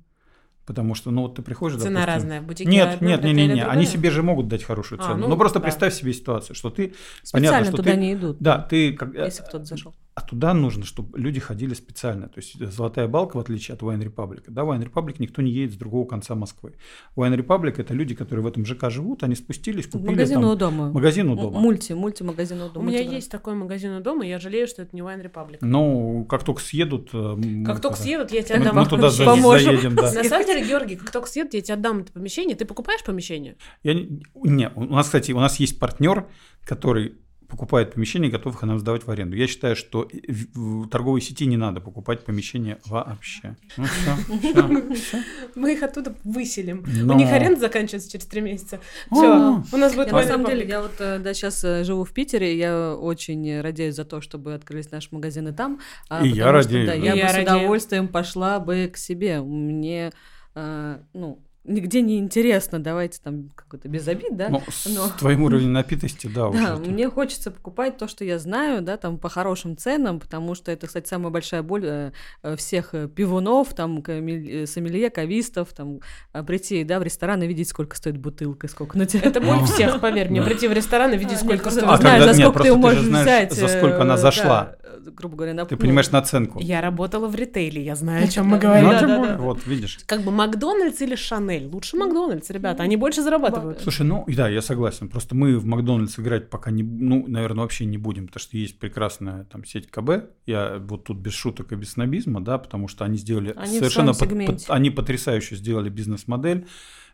[0.66, 2.42] потому что, ну вот ты приходишь, Цена допустим, разная.
[2.42, 3.70] В бутике нет, нет, в не, не, ритейле не, другая.
[3.78, 5.18] они себе же могут дать хорошую А, цену.
[5.20, 5.64] ну, но просто да.
[5.64, 8.38] представь себе ситуацию, что ты, Специально понятно, что туда ты, не идут.
[8.40, 9.96] да, ты, как, Если кто-то зашел.
[10.18, 12.28] А туда нужно, чтобы люди ходили специально.
[12.28, 15.76] То есть Золотая Балка, в отличие от Wine Republic, да, Wine Republic никто не едет
[15.76, 16.74] с другого конца Москвы.
[17.16, 20.56] Wine Republic это люди, которые в этом ЖК живут, они спустились, купили Магазин там у
[20.56, 20.92] дома.
[20.92, 21.60] магазин у дома.
[21.60, 22.88] Мульти, мульти-магазин у У дома.
[22.88, 23.16] меня туда.
[23.16, 25.60] есть такой магазин у дома, я жалею, что это не Wine Republic.
[25.62, 27.10] Ну, как только съедут...
[27.14, 29.12] э, мы Как только съедут, я тебе мы, отдам мы это туда.
[29.24, 29.66] Поможем.
[29.66, 30.12] заедем, да.
[30.12, 32.56] На самом деле, Георгий, как только съедут, я тебе отдам это помещение.
[32.56, 33.56] Ты покупаешь помещение?
[33.84, 36.26] Я не, не, у нас, кстати, у нас есть партнер,
[36.66, 37.14] который
[37.48, 39.36] покупает помещения, готовых нам сдавать в аренду.
[39.36, 43.56] Я считаю, что в торговой сети не надо покупать помещения вообще.
[43.78, 45.24] Ну все, все,
[45.56, 46.84] Мы их оттуда выселим.
[46.86, 47.16] Но...
[47.16, 48.80] У них аренда заканчивается через три месяца.
[49.12, 52.12] Все, у нас будет На самом деле, я вот э, да, сейчас э, живу в
[52.12, 55.80] Питере, я очень радеюсь за то, чтобы открылись наши магазины там.
[56.10, 56.88] А, И я радеюсь.
[56.88, 59.42] Да, я бы с удовольствием пошла бы к себе.
[59.42, 60.12] Мне
[60.56, 64.50] э, ну, нигде не интересно, давайте там какой-то без обид, да?
[64.50, 65.08] Ну, Но...
[65.08, 66.50] С твоим уровнем напитости, да.
[66.58, 70.72] Да, мне хочется покупать то, что я знаю, да, там по хорошим ценам, потому что
[70.72, 72.12] это, кстати, самая большая боль э,
[72.44, 76.00] э, всех э, пивунов, там, сомелье, кавистов, там,
[76.46, 79.28] прийти, да, в ресторан и видеть, сколько стоит бутылка, сколько на тебя.
[79.28, 81.86] Это боль всех, поверь мне, прийти в ресторан и видеть, сколько стоит.
[81.88, 83.54] А знаешь, за сколько ты можешь взять.
[83.54, 84.76] За сколько она зашла
[85.06, 85.66] грубо говоря, на...
[85.66, 86.60] Ты понимаешь наценку.
[86.60, 88.90] Я работала в ритейле, я знаю, о чем мы говорим.
[88.90, 89.38] Да, да, да.
[89.38, 90.00] Вот, видишь.
[90.06, 91.68] Как бы Макдональдс или Шанель?
[91.68, 93.82] Лучше Макдональдс, ребята, они больше зарабатывают.
[93.82, 95.10] Слушай, ну, да, я согласен.
[95.10, 98.80] Просто мы в Макдональдс играть пока не, ну, наверное, вообще не будем, потому что есть
[98.80, 100.30] прекрасная там сеть КБ.
[100.46, 104.14] Я вот тут без шуток и без снобизма, да, потому что они сделали они совершенно,
[104.14, 106.68] под, под, они потрясающе сделали бизнес-модель.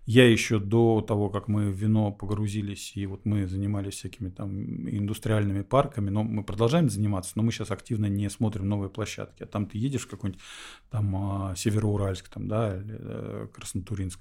[0.05, 4.89] Я еще до того, как мы в вино погрузились, и вот мы занимались всякими там
[4.89, 9.43] индустриальными парками, но мы продолжаем заниматься, но мы сейчас активно не смотрим новые площадки.
[9.43, 10.41] А там ты едешь в какой-нибудь
[10.89, 14.19] там а, Североуральск, там, да, или э, Краснотуринск.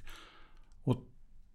[0.84, 1.04] Вот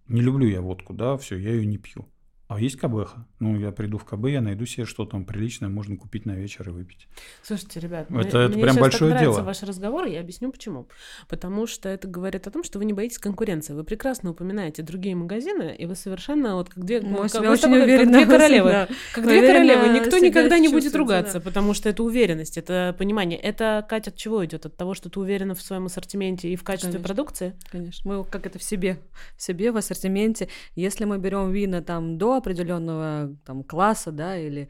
[0.10, 2.06] не люблю я водку, да, все, я ее не пью.
[2.48, 3.16] А есть КБХ?
[3.40, 6.70] Ну, я приду в КБ, я найду себе что там приличное, можно купить на вечер
[6.70, 7.10] и выпить.
[7.44, 9.42] Слушайте, ребят, это, мне, это мне прям большое так дело.
[9.42, 10.88] ваш разговор, я объясню почему.
[11.28, 13.74] Потому что это говорит о том, что вы не боитесь конкуренции.
[13.74, 18.20] Вы прекрасно упоминаете другие магазины, и вы совершенно вот как две, ну, как, очень уверенно,
[18.20, 18.70] как две королевы.
[18.70, 18.88] Да.
[19.14, 20.00] Как две королевы.
[20.00, 21.42] Никто никогда не будет ругаться, да.
[21.42, 23.38] потому что это уверенность, это понимание.
[23.38, 24.66] Это, Катя, от чего идет?
[24.66, 27.08] От того, что ты уверена в своем ассортименте и в качестве Конечно.
[27.08, 27.56] продукции?
[27.70, 28.10] Конечно.
[28.10, 29.00] Мы как это в себе,
[29.36, 30.48] в себе, в ассортименте.
[30.76, 34.70] Если мы берем вина там до определенного там класса, да, или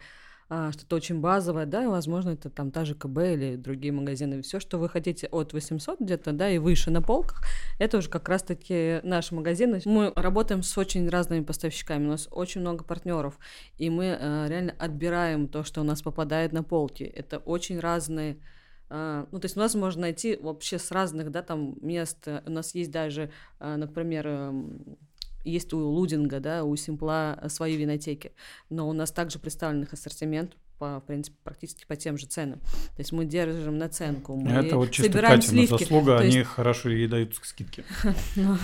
[0.50, 4.42] а, что-то очень базовое, да, возможно, это там та же КБ или другие магазины.
[4.42, 7.44] Все, что вы хотите от 800 где-то, да, и выше на полках,
[7.80, 9.82] это уже как раз-таки наши магазины.
[9.84, 13.38] Мы работаем с очень разными поставщиками, у нас очень много партнеров,
[13.78, 17.04] и мы а, реально отбираем то, что у нас попадает на полки.
[17.04, 18.38] Это очень разные
[18.90, 22.26] Uh, ну, то есть у нас можно найти вообще с разных, да, там мест.
[22.46, 24.98] У нас есть даже, uh, например, эм,
[25.44, 28.34] есть у Лудинга, да, у Симпла свои винотеки,
[28.70, 32.60] но у нас также представлен их ассортимент по, в принципе, практически по тем же ценам.
[32.60, 35.84] То есть мы держим наценку, мы Это вот чисто собираем Катина сливки.
[35.84, 36.36] заслуга, есть...
[36.36, 37.84] они хорошо ей дают скидки.
[38.36, 38.58] Ну,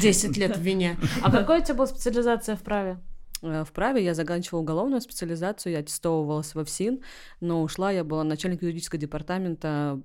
[0.00, 0.96] Десять лет в вине.
[1.22, 2.98] А какая у тебя была специализация в праве?
[3.42, 7.00] Э, в праве я заканчивала уголовную специализацию, я аттестовывалась в ФСИН,
[7.40, 10.00] но ушла, я была начальник юридического департамента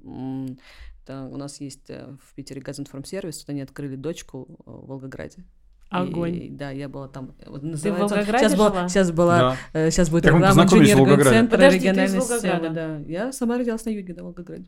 [1.04, 5.44] это у нас есть э, в Питере Газинформсервис, тут они открыли дочку э, в Волгограде.
[5.92, 6.36] Огонь.
[6.36, 7.36] И, да, я была там.
[7.46, 8.70] Вот, Ты в Волгограде сейчас жила?
[8.70, 9.58] Была, сейчас была, да.
[9.74, 12.70] э, сейчас будет так программа инженерного центра Подожди, региональной системы.
[12.70, 12.98] Да.
[13.00, 14.66] Я сама родилась на юге, да, в Волгограде.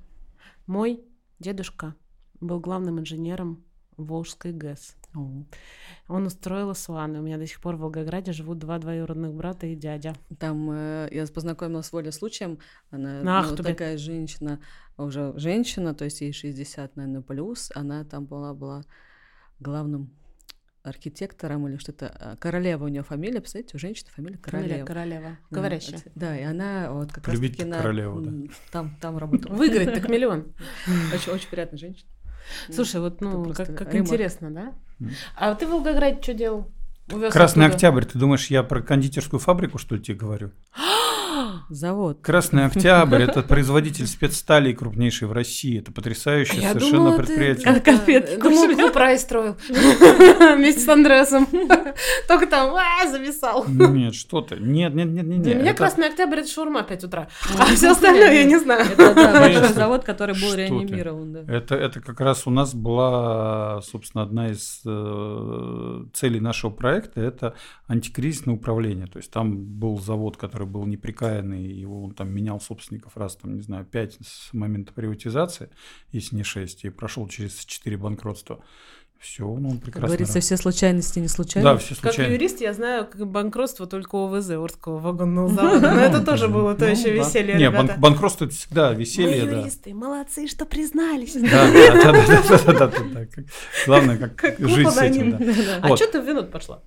[0.68, 1.02] Мой
[1.40, 1.96] дедушка
[2.42, 3.64] был главным инженером
[3.96, 4.98] Волжской ГЭС.
[5.16, 5.46] О.
[6.10, 7.20] Он устроил Исланы.
[7.20, 10.16] У меня до сих пор в Волгограде живут два двоюродных брата и дядя.
[10.40, 12.60] Там э, я познакомилась с Волей случаем.
[12.90, 14.60] Она Ах, ну, такая женщина,
[14.98, 17.72] уже женщина, то есть ей 60, наверное, плюс.
[17.76, 18.84] Она там была, была
[19.60, 20.12] главным
[20.84, 22.08] архитектором или что-то.
[22.20, 24.86] А, королева у нее фамилия, представляете, у женщины фамилия Королева.
[24.86, 25.38] Королева.
[25.50, 26.02] Говорящая.
[26.16, 27.78] Да, и она вот как раз таки на...
[27.78, 28.54] королеву, да.
[28.72, 29.54] Там, там работала.
[29.56, 30.54] Выиграть так миллион.
[31.14, 32.10] Очень, очень приятная женщина.
[32.70, 34.74] Слушай, вот, ну, как, как интересно, да?
[35.36, 36.72] А ты в Волгограде что делал?
[37.32, 40.52] Красный октябрь, ты думаешь, я про кондитерскую фабрику, что ли, тебе говорю?
[41.70, 42.20] завод.
[42.22, 45.80] Красный Октябрь– это производитель спецсталей крупнейший в России.
[45.80, 47.74] Это потрясающее Я совершенно думала, предприятие.
[47.74, 47.80] Ты...
[47.82, 48.40] Конфет.
[48.40, 49.56] Думал, клуб строил
[50.56, 51.48] вместе с Андресом.
[52.28, 53.66] Только там а, зависал.
[53.68, 54.58] Нет, что ты.
[54.58, 55.42] Нет, нет, нет, нет.
[55.42, 57.28] Для меня Красный Октябрь– это шаурма 5 утра.
[57.58, 58.86] А все остальное я не знаю.
[58.86, 61.36] Это большой завод, который был реанимирован.
[61.50, 67.56] Это как раз у нас была, собственно, одна из э, целей нашего проекта– это
[67.88, 69.08] антикризисное управление.
[69.08, 73.36] То есть там был завод, который был неприкаянный и его он там менял собственников раз,
[73.36, 75.70] там, не знаю, 5 с момента приватизации,
[76.12, 78.64] если не 6, и прошел через 4 банкротства.
[79.24, 80.02] Все, ну он прекрасно.
[80.02, 81.64] Как говорится, все случайности не случайны.
[81.64, 82.26] Да, все случайно.
[82.26, 85.92] Как юрист я знаю как банкротство только ОВЗ, Орского вагонного завода.
[85.94, 89.60] Но это тоже было то еще веселье, Не, банкротство это всегда веселье, да.
[89.60, 91.36] юристы, молодцы, что признались.
[91.36, 93.28] Да, да, да, да,
[93.86, 95.38] Главное, как жить с этим.
[95.82, 96.82] А что ты в вино пошла?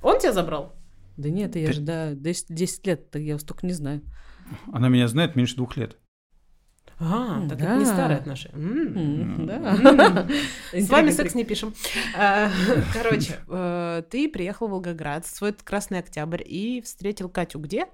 [0.00, 0.74] Он тебя забрал?
[1.16, 4.02] Да нет, я же, да, 10 лет, я столько не знаю.
[4.72, 5.96] Она меня знает меньше двух лет.
[6.98, 9.46] А, так это не старые отношения.
[9.46, 10.28] Да.
[10.72, 11.74] С вами секс не пишем.
[12.16, 12.50] А,
[12.92, 17.86] короче, э, ты приехал в Волгоград, свой Красный Октябрь, и встретил Катю где?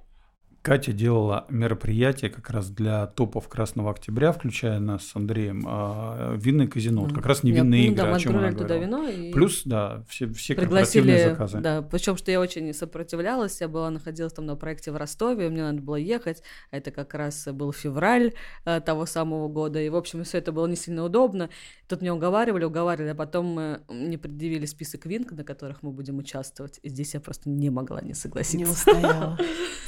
[0.69, 6.67] Катя делала мероприятие как раз для топов Красного Октября, включая нас с Андреем, а, винное
[6.67, 7.03] казино.
[7.03, 9.63] Вот как раз не винные ну, игры, да, о чем она туда вино и Плюс,
[9.65, 11.61] да, все, все пригласили, корпоративные заказы.
[11.61, 15.63] да, причем что я очень сопротивлялась, я была находилась там на проекте в Ростове, мне
[15.63, 18.35] надо было ехать, это как раз был февраль
[18.67, 21.49] э, того самого года, и в общем все это было не сильно удобно.
[21.89, 26.19] Тут меня уговаривали, уговаривали, а потом мы мне предъявили список вин, на которых мы будем
[26.19, 28.59] участвовать, и здесь я просто не могла не согласиться.
[28.59, 29.39] Не устояла.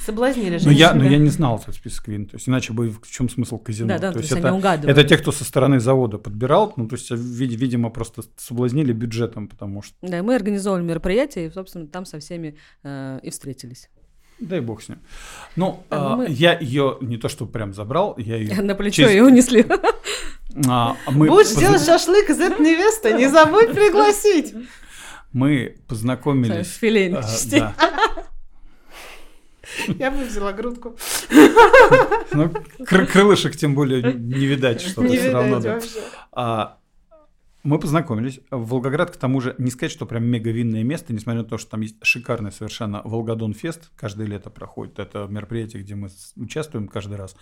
[0.03, 0.65] Соблазнили же.
[0.65, 3.29] Но я, но я не знал этот список вин, то есть иначе бы в чем
[3.29, 3.87] смысл казино?
[3.89, 4.91] Да, да, то то есть есть они это, угадывали.
[4.99, 9.47] это те, кто со стороны завода подбирал, ну то есть вид- видимо просто соблазнили бюджетом,
[9.47, 13.89] потому что Да, и мы организовали мероприятие, и, собственно, там со всеми э, и встретились.
[14.39, 14.97] дай бог с ним.
[15.55, 18.73] Ну, Да, ну а, мы- я ее не то что прям забрал, я ее На
[18.73, 19.65] плечо Честь- ее унесли.
[20.67, 24.53] А, мы, Будешь позна- делать шашлык из этой невесты, не забудь пригласить.
[25.33, 26.67] мы познакомились.
[26.67, 27.75] Филейных а, да.
[29.87, 30.97] Я бы взяла грудку.
[32.33, 32.47] Ну,
[32.79, 35.57] кры- крылышек тем более не видать, что-то Не все равно.
[35.57, 35.73] видать да.
[35.75, 35.99] вообще.
[36.33, 36.77] А,
[37.63, 38.39] мы познакомились.
[38.49, 41.71] Волгоград, к тому же, не сказать, что прям мега винное место, несмотря на то, что
[41.71, 44.99] там есть шикарный совершенно Волгодон Фест, каждое лето проходит.
[44.99, 47.35] Это мероприятие, где мы с- участвуем каждый раз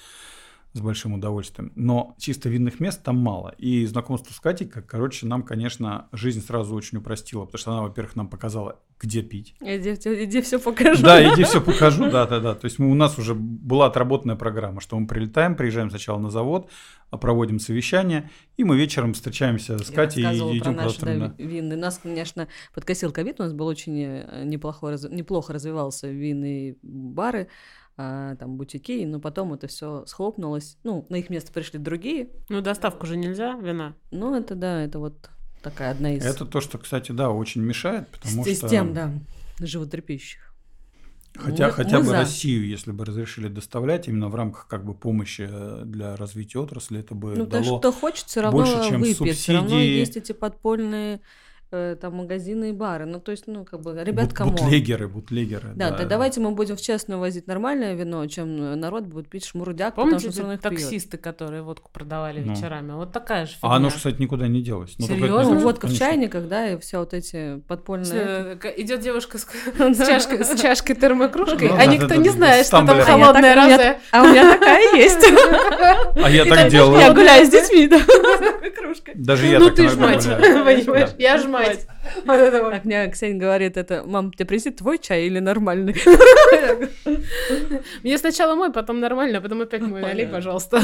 [0.74, 1.72] с большим удовольствием.
[1.76, 3.55] Но чисто винных мест там мало.
[3.57, 7.82] И знакомство с Катей, как, короче, нам, конечно, жизнь сразу очень упростила, потому что она,
[7.82, 9.55] во-первых, нам показала, где пить.
[9.61, 11.01] Иди, иди все покажу.
[11.03, 12.53] Да, иди все покажу, да, да, да.
[12.53, 16.30] То есть мы, у нас уже была отработанная программа, что мы прилетаем, приезжаем сначала на
[16.30, 16.70] завод,
[17.09, 21.34] а проводим совещание, и мы вечером встречаемся с Я Катей и про идем наши куда-то.
[21.38, 21.78] да, винные.
[21.78, 27.47] Нас, конечно, подкосил ковид, у нас был очень э, неплохо, неплохо развивался винные бары,
[28.02, 30.78] а, там бутики, но потом это все схлопнулось.
[30.86, 32.30] Ну, на их место пришли другие.
[32.47, 33.93] Ну, доставку же нельзя, вина.
[34.10, 35.30] Ну, это да, это вот
[35.62, 38.56] такая одна из Это то, что, кстати, да, очень мешает, потому что...
[38.56, 39.12] систем, да,
[39.60, 40.56] животрепещущих.
[41.36, 42.20] Хотя, Мы- хотя мы бы за.
[42.20, 47.02] Россию, если бы разрешили доставлять именно в рамках как бы помощи э, для развития отрасли,
[47.02, 47.80] это бы Ну, то, дало...
[47.80, 49.36] что хочет, все равно больше, чем выпьет.
[49.36, 50.00] Все равно субсидии.
[50.00, 51.20] есть эти подпольные
[51.72, 53.05] там магазины и бары.
[53.05, 54.51] Ну, то есть, ну, как бы, ребят, бут- кому?
[54.51, 55.70] бутлегеры, бутлегеры.
[55.76, 59.95] Да, да, давайте мы будем в честную возить нормальное вино, чем народ будет пить шмурдяк,
[59.95, 60.61] потому Помните что их пьёт.
[60.61, 62.53] таксисты, которые водку продавали Ну.
[62.53, 62.93] вечерами?
[62.93, 63.97] Вот такая же А оно, фигня.
[63.97, 64.95] кстати, никуда не делось.
[64.97, 65.53] Ну, Серьёзно?
[65.55, 66.05] Ну, водка в конечно.
[66.07, 68.57] чайниках, да, и все вот эти подпольные...
[68.63, 69.43] Э, Идет девушка с,
[69.78, 72.88] с чашкой, с чашкой термокружкой, Ну а да, никто да, не да, знает, что там
[73.01, 73.99] холодное А я так- розе.
[74.11, 75.26] А у меня такая есть.
[76.24, 76.99] А я так делаю.
[76.99, 77.99] Я гуляю с детьми, да.
[78.76, 79.13] Кружкой.
[79.15, 81.09] Даже я Ну так ты ж мать, понимаешь?
[81.17, 81.59] Я ж мать.
[82.26, 82.72] Вот это вот.
[82.72, 85.95] Так мне Ксения говорит, это, мам, тебе принести твой чай или нормальный?
[88.03, 90.82] Мне сначала мой, потом нормально, а потом опять мой налей, пожалуйста.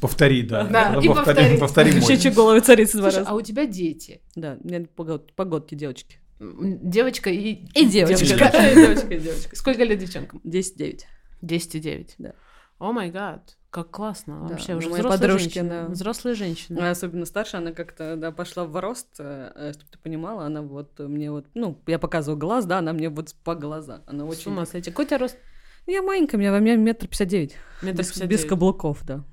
[0.00, 0.64] Повтори, да.
[0.70, 1.58] Да, и повтори.
[1.58, 2.02] повтори мой.
[2.02, 3.24] Щечи головы царицы два раза.
[3.26, 4.20] а у тебя дети?
[4.36, 6.18] Да, у меня погод- погодки девочки.
[6.38, 7.64] Девочка и...
[7.74, 8.24] И девочка.
[8.24, 8.70] Девочка.
[8.70, 9.56] И девочка, и девочка.
[9.56, 10.40] Сколько лет девчонкам?
[10.44, 11.00] 10-9.
[11.42, 12.14] 10 и 9.
[12.18, 12.32] Да.
[12.78, 14.40] О май гад, как классно.
[14.42, 15.68] Да, Вообще, ну, уже мои взрослые подружки, женщины.
[15.68, 15.86] да.
[15.86, 16.78] Взрослые женщины.
[16.80, 21.30] А Особенно старшая, она как-то да, пошла в рост, чтобы ты понимала, она вот мне
[21.30, 24.02] вот, ну, я показываю глаз, да, она мне вот по глаза.
[24.06, 24.50] Она С очень...
[24.52, 24.90] ума сойти.
[24.90, 25.38] Какой у тебя рост?
[25.86, 27.56] Я маленькая, у меня, у меня метр пятьдесят девять.
[27.82, 29.24] Метр пятьдесят без каблуков, да.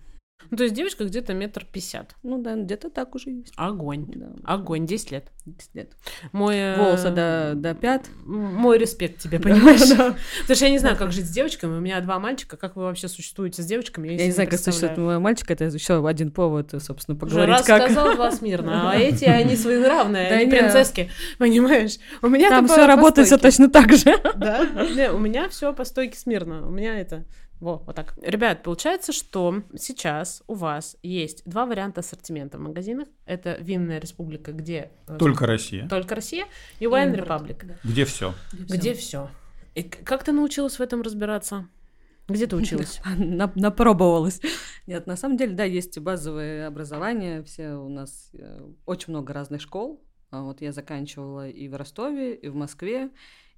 [0.50, 2.16] Ну, то есть девочка где-то метр пятьдесят.
[2.24, 3.54] Ну да, где-то так уже есть.
[3.58, 4.06] Огонь.
[4.08, 4.28] Да.
[4.46, 5.32] Огонь, 10 лет.
[5.46, 5.92] 10 лет.
[6.32, 6.56] Мой...
[6.56, 8.06] э, Волосы до, до пят.
[8.26, 9.90] Мой респект тебе, понимаешь?
[9.90, 10.16] Потому
[10.56, 11.78] что я не знаю, как жить с девочками.
[11.78, 12.56] У меня два мальчика.
[12.56, 14.10] Как вы вообще существуете с девочками?
[14.10, 17.84] Я не знаю, как существует мой мальчик, это еще один повод, собственно, поговорить, раз как...
[17.84, 18.92] сказал, два смирно.
[18.92, 21.10] А эти, они своенравные, они принцесски.
[21.40, 21.98] Понимаешь?
[22.22, 24.16] У меня Там все работает все точно так же.
[24.36, 24.66] Да?
[25.14, 26.66] У меня все по стойке смирно.
[26.66, 27.26] У меня это...
[27.60, 28.14] Во, вот так.
[28.22, 33.08] Ребят, получается, что сейчас у вас есть два варианта ассортимента в магазинах.
[33.26, 34.92] Это Винная Республика, где...
[35.08, 35.88] э, Только Россия.
[35.88, 36.46] Только Россия,
[36.80, 37.76] и Wine Republic, да.
[37.84, 38.34] Где все.
[38.54, 39.30] где все.
[39.74, 41.68] И как ты научилась в этом разбираться?
[42.28, 43.00] Где ты училась?
[43.18, 44.42] На- Напробовалась.
[44.86, 49.62] Нет, на самом деле, да, есть базовые образования, все у нас э, очень много разных
[49.62, 50.04] школ.
[50.30, 53.10] А Вот я заканчивала и в Ростове, и в Москве,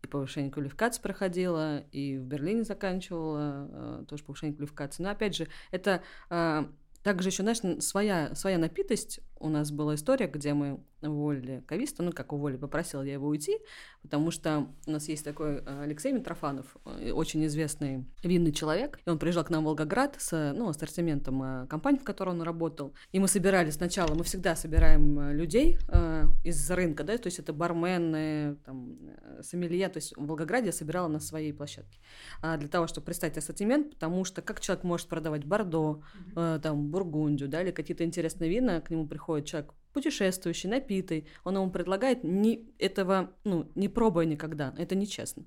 [0.02, 5.04] и повышение квалификации проходила, и в Берлине заканчивала э, тоже повышение квалификации.
[5.04, 6.66] Но опять же, это э,
[7.04, 9.22] также еще, знаешь, своя, своя напитость.
[9.40, 13.58] У нас была история, где мы уволили кависта, ну, как уволили, попросила я его уйти,
[14.02, 19.10] потому что у нас есть такой э, Алексей Митрофанов, э, очень известный винный человек, и
[19.10, 22.94] он приезжал к нам в Волгоград с ну, ассортиментом э, компании, в которой он работал.
[23.12, 27.54] И мы собирали сначала, мы всегда собираем людей э, из рынка, да, то есть это
[27.54, 28.98] бармены, там,
[29.42, 32.00] сомелье, то есть в Волгограде я собирала на своей площадке.
[32.42, 36.02] А, для того, чтобы представить ассортимент, потому что как человек может продавать Бордо,
[36.36, 41.56] э, там, Бургундию, да, или какие-то интересные вина, к нему приходит человек путешествующий, напитый, он
[41.56, 45.44] ему предлагает не, этого, ну, не пробуя никогда, это нечестно.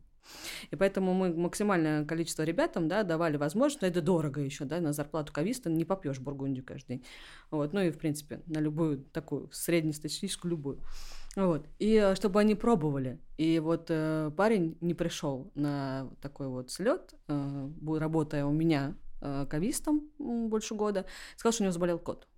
[0.70, 4.92] И поэтому мы максимальное количество ребятам, да, давали возможность, но это дорого еще, да, на
[4.92, 7.04] зарплату кависта не попьешь бургундию каждый день.
[7.50, 10.78] Вот, ну и, в принципе, на любую такую среднестатистическую любую.
[11.34, 11.66] Вот.
[11.80, 13.18] И э, чтобы они пробовали.
[13.38, 17.68] И вот э, парень не пришел на такой вот слет, э,
[17.98, 21.04] работая у меня э, кавистом больше года,
[21.36, 22.28] сказал, что у него заболел кот.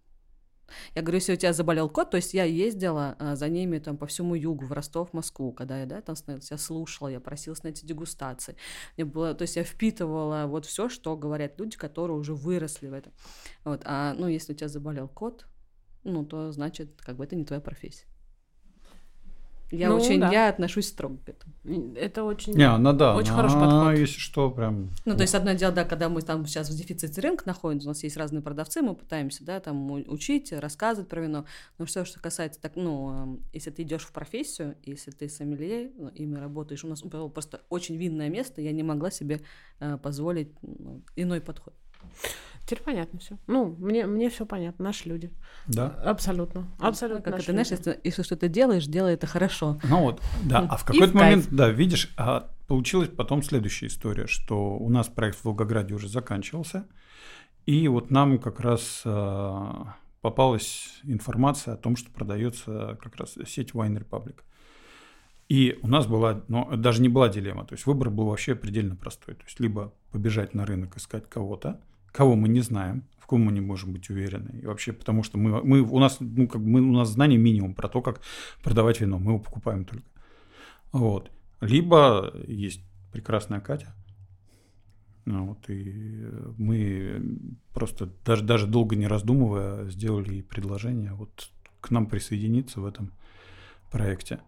[0.95, 3.97] Я говорю, если у тебя заболел кот, то есть я ездила а, за ними там
[3.97, 7.63] по всему югу, в Ростов, Москву, когда я, да, там становилась, я слушала, я просилась
[7.63, 8.57] на эти дегустации.
[8.97, 12.93] Мне было, то есть я впитывала вот все, что говорят люди, которые уже выросли в
[12.93, 13.13] этом.
[13.65, 15.47] Вот, а, ну, если у тебя заболел кот,
[16.03, 18.07] ну, то значит, как бы это не твоя профессия.
[19.71, 20.31] Я ну, очень, да.
[20.31, 21.95] я отношусь строго к этому.
[21.97, 23.99] Это очень, не, ну, да, очень хороший подход.
[23.99, 24.91] Если что, прям.
[25.05, 27.91] Ну, то есть одно дело, да, когда мы там сейчас в дефиците рынка находимся, у
[27.91, 31.45] нас есть разные продавцы, мы пытаемся, да, там учить, рассказывать про вино.
[31.79, 35.91] Но все, что касается, так, ну, эм, если ты идешь в профессию, если ты сомелье,
[35.97, 37.03] ну, ими работаешь, у нас
[37.33, 39.41] просто очень винное место, я не могла себе
[39.81, 41.75] э, позволить ну, иной подход.
[42.67, 43.37] Теперь понятно все.
[43.47, 45.31] Ну, мне, мне все понятно, наши люди.
[45.67, 45.89] Да.
[46.05, 46.67] Абсолютно.
[46.79, 47.23] Абсолютно.
[47.23, 49.79] Как это, знаешь, если, если что-то делаешь, делай это хорошо.
[49.85, 50.67] Ну вот, да.
[50.71, 55.39] А в какой-то момент, да, видишь, а получилась потом следующая история, что у нас проект
[55.39, 56.87] в Волгограде уже заканчивался,
[57.67, 63.73] и вот нам как раз а, попалась информация о том, что продается как раз сеть
[63.73, 64.37] Wine Republic.
[65.49, 68.97] И у нас была, ну, даже не была дилемма, то есть выбор был вообще предельно
[68.97, 69.35] простой.
[69.35, 71.81] То есть либо побежать на рынок искать кого-то,
[72.15, 74.61] кого мы не знаем, в ком мы не можем быть уверены.
[74.63, 77.75] И вообще, потому что мы, мы, у, нас, ну, как, мы, у нас знаний минимум
[77.75, 78.21] про то, как
[78.63, 79.19] продавать вино.
[79.19, 80.07] Мы его покупаем только.
[80.93, 81.33] Вот.
[81.61, 83.95] Либо есть прекрасная Катя.
[85.25, 86.27] Ну, вот, и
[86.59, 87.39] мы
[87.73, 91.51] просто даже, даже долго не раздумывая сделали ей предложение вот
[91.81, 93.11] к нам присоединиться в этом
[93.91, 94.39] проекте.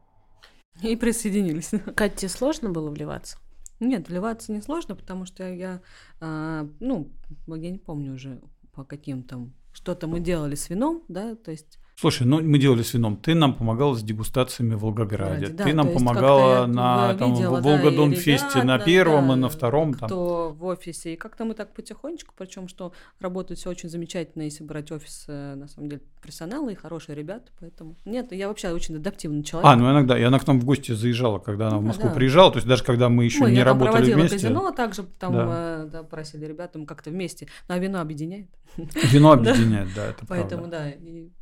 [0.83, 1.73] И присоединились.
[1.97, 3.39] Кате сложно было вливаться?
[3.81, 5.83] Нет, вливаться не сложно, потому что я,
[6.21, 7.11] а, ну,
[7.47, 8.41] я не помню уже
[8.73, 12.83] по каким там, что-то мы делали с вином, да, то есть Слушай, ну мы делали
[12.83, 13.17] с вином.
[13.17, 15.47] Ты нам помогала с дегустациями в Волгограде.
[15.47, 19.95] Да, ты нам помогала на там, видела, Волгодонфесте да, на первом да, и на втором.
[19.95, 20.59] Кто там.
[20.59, 21.15] в офисе.
[21.15, 25.55] И как-то мы так потихонечку, причем что работает все очень замечательно, если брать офис, э,
[25.55, 27.51] на самом деле, персонала и хорошие ребята.
[27.61, 29.67] Поэтому нет, я вообще очень адаптивный человек.
[29.67, 30.19] А, ну иногда.
[30.19, 32.15] И она к нам в гости заезжала, когда она в Москву да.
[32.15, 32.53] приезжала.
[32.53, 34.37] То есть даже когда мы еще мы, не я работали там вместе.
[34.37, 35.85] казино, а также там да.
[35.85, 37.49] Э, да, просили ребята, мы как-то вместе.
[37.69, 38.51] Ну, а вино объединяет.
[38.77, 40.93] Вино объединяет, да, это Поэтому, да.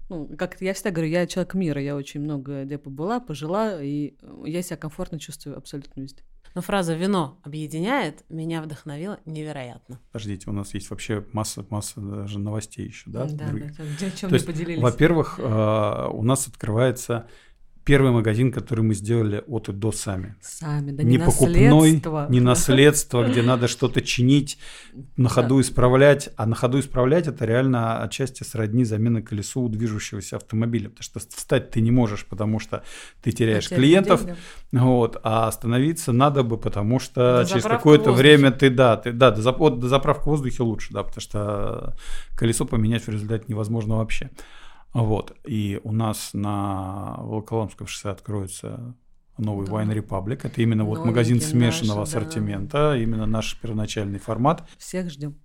[0.09, 4.14] Ну, как я всегда говорю, я человек мира, я очень много где побыла, пожила, и
[4.44, 6.22] я себя комфортно чувствую абсолютно везде.
[6.55, 10.00] Но фраза «вино объединяет» меня вдохновила невероятно.
[10.12, 13.24] Подождите, у нас есть вообще масса, масса даже новостей еще, да?
[13.24, 14.80] Да, да, где, о чем мы поделились.
[14.80, 17.26] Во-первых, а, у нас открывается
[17.85, 20.37] первый магазин, который мы сделали от и до сами.
[20.41, 24.59] Сами, да не, не покупной, не наследство, где надо что-то чинить,
[25.16, 26.30] на ходу исправлять.
[26.37, 30.89] А на ходу исправлять это реально отчасти сродни замены колесу у движущегося автомобиля.
[30.89, 32.82] Потому что встать ты не можешь, потому что
[33.22, 34.24] ты теряешь клиентов.
[34.72, 39.41] Вот, а остановиться надо бы, потому что через какое-то время ты, да, ты, да, до,
[39.41, 41.97] зап- до заправки в воздухе лучше, да, потому что
[42.37, 44.30] колесо поменять в результате невозможно вообще.
[44.95, 45.36] Вот.
[45.45, 48.95] И у нас на Волоколамском шоссе откроется
[49.36, 49.72] новый да.
[49.72, 50.40] Wine Republic.
[50.45, 52.97] Это именно вот магазин смешанного наши, ассортимента, да.
[52.97, 54.66] именно наш первоначальный формат.
[54.78, 55.36] Всех ждем.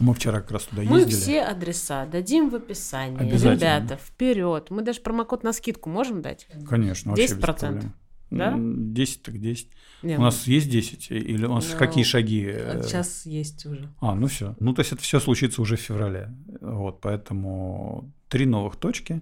[0.00, 1.14] Мы вчера как раз туда Мы ездили.
[1.14, 3.30] Мы все адреса дадим в описании.
[3.30, 4.70] Ребята, вперед.
[4.70, 6.46] Мы даже промокод на скидку можем дать?
[6.68, 7.12] Конечно, 10%.
[7.12, 7.92] вообще без проблем.
[8.30, 8.54] Да?
[8.58, 9.70] 10 так 10.
[10.02, 10.52] Нет, у нас ну...
[10.52, 11.10] есть 10?
[11.12, 12.52] Или у нас ну, какие шаги?
[12.82, 13.88] Сейчас есть уже.
[14.00, 14.56] А, ну все.
[14.58, 16.34] Ну, то есть это все случится уже в феврале.
[16.60, 19.20] Вот, поэтому три новых точки,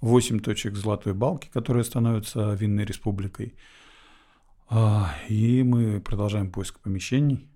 [0.00, 3.54] восемь точек золотой балки, которые становятся винной республикой.
[4.68, 7.48] А, и мы продолжаем поиск помещений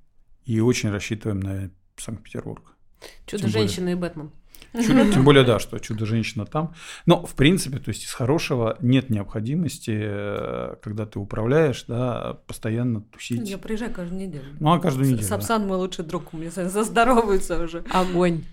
[0.44, 2.76] и очень рассчитываем на Санкт-Петербург.
[3.26, 4.30] Чудо-женщина и Бэтмен.
[4.72, 6.74] Чудо, тем более, да, что чудо-женщина там.
[7.06, 13.00] Но, в принципе, то есть из хорошего нет необходимости, э, когда ты управляешь, да, постоянно
[13.00, 13.48] тусить.
[13.48, 14.44] Я приезжаю каждую неделю.
[14.60, 15.24] Ну, а каждую неделю.
[15.24, 15.68] Сапсан да.
[15.68, 17.84] мой лучший друг, у меня заздоровается уже.
[17.90, 18.44] Огонь.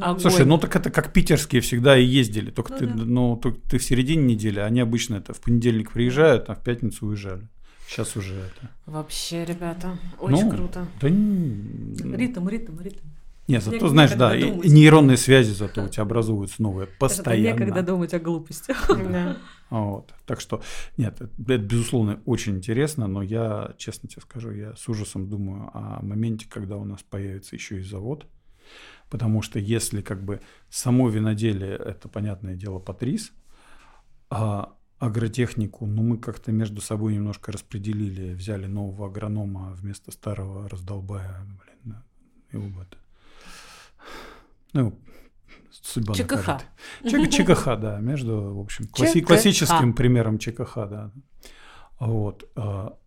[0.00, 2.94] А, Слушай, ну так это как питерские всегда и ездили, только ну, ты, да.
[2.94, 7.06] ну, только ты в середине недели, они обычно это в понедельник приезжают, а в пятницу
[7.06, 7.48] уезжали.
[7.86, 8.70] Сейчас уже это.
[8.86, 10.86] Вообще, ребята, очень ну, круто.
[11.00, 11.08] Да...
[11.08, 13.06] Ритм, ритм, ритм.
[13.48, 14.66] Нет, зато, Мне знаешь, да, думать.
[14.66, 17.54] нейронные связи зато у тебя образуются новые постоянно.
[17.54, 18.74] Это некогда думать о глупости.
[19.68, 20.14] Вот.
[20.26, 20.62] Так что,
[20.96, 25.98] нет, это, безусловно, очень интересно, но я, честно тебе скажу, я с ужасом думаю о
[26.02, 28.26] моменте, когда у нас появится еще и завод,
[29.10, 33.32] Потому что если как бы само виноделие, это, понятное дело, патрис,
[34.30, 41.44] а агротехнику, ну, мы как-то между собой немножко распределили, взяли нового агронома вместо старого раздолбая,
[41.44, 42.02] блин,
[42.50, 42.96] его это.
[44.72, 44.98] Ну,
[45.70, 46.62] судьба ЧКХ.
[47.04, 51.12] ЧК, ЧКХ, да, между, в общем, класси, классическим примером ЧКХ, да.
[52.00, 52.98] Вот, а,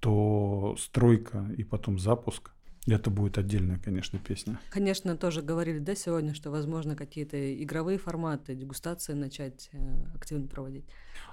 [0.00, 2.50] то стройка и потом запуск–
[2.96, 4.58] это будет отдельная, конечно, песня.
[4.70, 9.78] Конечно, тоже говорили, да, сегодня, что, возможно, какие-то игровые форматы, дегустации начать э,
[10.14, 10.84] активно проводить.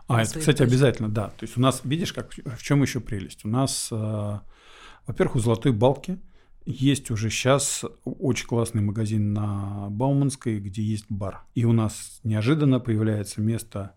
[0.07, 0.67] А, это, кстати, точках.
[0.67, 1.29] обязательно, да.
[1.29, 3.45] То есть у нас, видишь, как, в чем еще прелесть?
[3.45, 4.39] У нас, э,
[5.07, 6.19] во-первых, у Золотой Балки
[6.65, 11.45] есть уже сейчас очень классный магазин на Бауманской, где есть бар.
[11.53, 13.95] И у нас неожиданно появляется место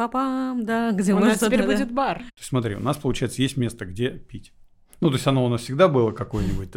[0.00, 2.18] Папам, да, где у нас теперь будет бар.
[2.18, 4.54] То есть, смотри, у нас, получается, есть место, где пить.
[5.00, 6.68] Ну, то есть оно у нас всегда было какое-нибудь.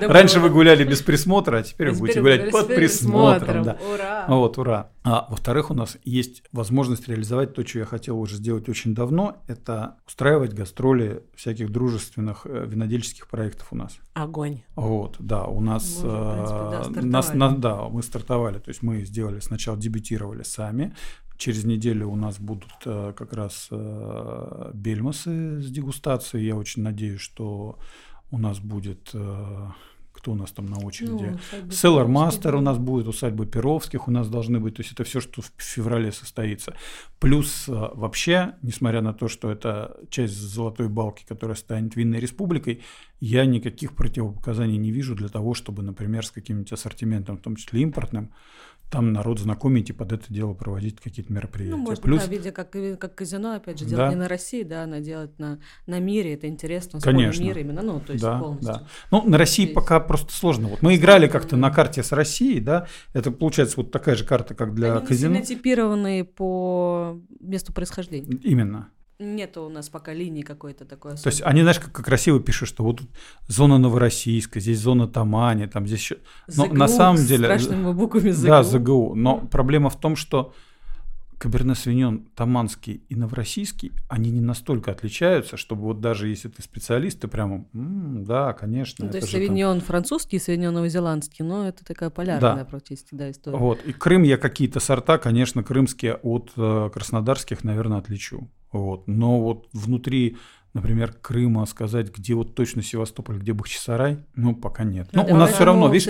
[0.02, 3.60] Раньше вы гуляли без присмотра, а теперь вы будете гулять под присмотром.
[3.62, 4.24] Ура!
[4.28, 4.90] Вот, ура.
[5.02, 9.42] А во-вторых, у нас есть возможность реализовать то, что я хотел уже сделать очень давно,
[9.46, 13.98] это устраивать гастроли всяких дружественных э, винодельческих проектов у нас.
[14.12, 14.62] Огонь.
[14.74, 19.02] Вот, да, у нас, мы, принципе, да, нас, на, да, мы стартовали, то есть мы
[19.04, 20.94] сделали сначала дебютировали сами,
[21.40, 26.46] Через неделю у нас будут э, как раз э, бельмасы с дегустацией.
[26.46, 27.78] Я очень надеюсь, что
[28.30, 29.68] у нас будет э,
[30.12, 31.38] кто у нас там на очереди?
[31.62, 34.74] Ну, Селлар Мастер у нас будет, усадьба Перовских у нас должны быть.
[34.74, 36.74] То есть это все, что в феврале состоится.
[37.20, 42.82] Плюс вообще, несмотря на то, что это часть золотой балки, которая станет винной республикой,
[43.18, 47.80] я никаких противопоказаний не вижу для того, чтобы, например, с каким-нибудь ассортиментом, в том числе
[47.80, 48.30] импортным,
[48.90, 51.76] там народ знакомить и под это дело проводить какие-то мероприятия.
[51.76, 52.22] Ну, может, Плюс...
[52.22, 54.08] да, видя, как, как казино, опять же, делать да.
[54.10, 57.42] не на России, да, она делать на, на мире, это интересно, Конечно.
[57.42, 58.74] мир именно, ну, то есть да, полностью.
[58.74, 58.86] Да.
[59.12, 59.74] Ну, на России Здесь.
[59.74, 60.68] пока просто сложно.
[60.68, 64.54] Вот мы играли как-то на карте с Россией, да, это получается вот такая же карта,
[64.54, 65.36] как для Они казино.
[65.36, 68.38] Они типированные по месту происхождения.
[68.42, 68.88] Именно.
[69.20, 71.12] Нет у нас пока линии какой-то такой.
[71.12, 71.22] Особенной.
[71.24, 73.10] То есть они, знаешь, как, как красиво пишут, что вот тут
[73.48, 76.16] зона Новороссийска, здесь зона Тамани, там здесь еще.
[76.48, 77.44] Но ЗГУ, на самом деле.
[77.44, 78.46] Страшными буквами ЗГУ.
[78.48, 79.14] Да, ЗГУ.
[79.14, 80.54] Но проблема в том, что
[81.40, 87.18] Каберне Свиньон Таманский и Новороссийский, они не настолько отличаются, чтобы вот даже если ты специалист,
[87.18, 89.06] ты прямо, м-м, да, конечно.
[89.06, 89.86] Ну, то есть Савиньон там...
[89.86, 92.64] французский, Савиньон новозеландский, но это такая полярная да.
[92.66, 93.56] практически, да, история.
[93.56, 98.50] Вот, и Крым я какие-то сорта, конечно, крымские от э, краснодарских, наверное, отличу.
[98.72, 99.08] Вот.
[99.08, 100.36] Но вот внутри,
[100.74, 105.08] например, Крыма сказать, где вот точно Севастополь, где Бахчисарай, ну, пока нет.
[105.12, 106.08] Но ну, у нас все равно, видишь,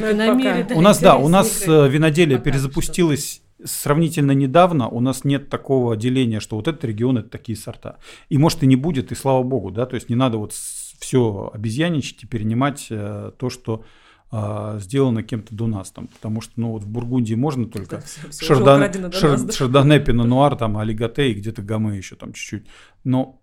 [0.76, 6.40] у нас, да, у нас э, виноделие перезапустилось сравнительно недавно у нас нет такого деления,
[6.40, 7.98] что вот этот регион это такие сорта.
[8.28, 11.50] И может и не будет, и слава богу, да, то есть не надо вот все
[11.52, 13.84] обезьяничать и перенимать э, то, что
[14.33, 18.28] а, сделано кем-то до нас там, потому что, ну, вот в Бургундии можно только все,
[18.31, 19.53] все Шардан, Шар, нас, да?
[19.53, 22.66] Шардоне, Пино там, Алигате и где-то Гамы еще там чуть-чуть.
[23.03, 23.41] Но,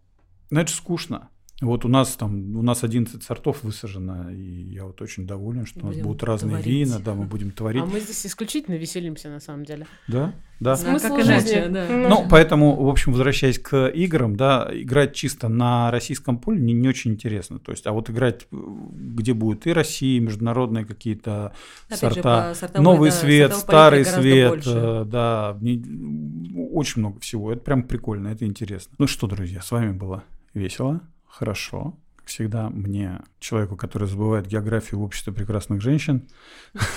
[0.50, 1.30] ну, это скучно.
[1.60, 5.80] Вот у нас там, у нас 11 сортов высажено, и я вот очень доволен, что
[5.80, 6.88] будем у нас будут разные творить.
[6.88, 7.82] вина, да, мы будем творить.
[7.82, 9.88] А мы здесь исключительно веселимся на самом деле.
[10.08, 10.76] Да, да.
[10.76, 11.88] Смысл как иначе, да.
[11.89, 16.88] Ну, поэтому, в общем, возвращаясь к играм, да, играть чисто на российском поле не, не
[16.88, 17.58] очень интересно.
[17.58, 21.53] То есть, а вот играть, где будет и Россия, и международные какие-то
[21.89, 24.70] сорта, же, новый да, свет, старый свет, больше.
[24.76, 25.58] Э, да,
[26.72, 27.51] очень много всего.
[27.51, 28.93] Это прям прикольно, это интересно.
[28.99, 31.98] Ну что, друзья, с вами было весело хорошо.
[32.16, 36.28] Как всегда, мне, человеку, который забывает географию в обществе прекрасных женщин,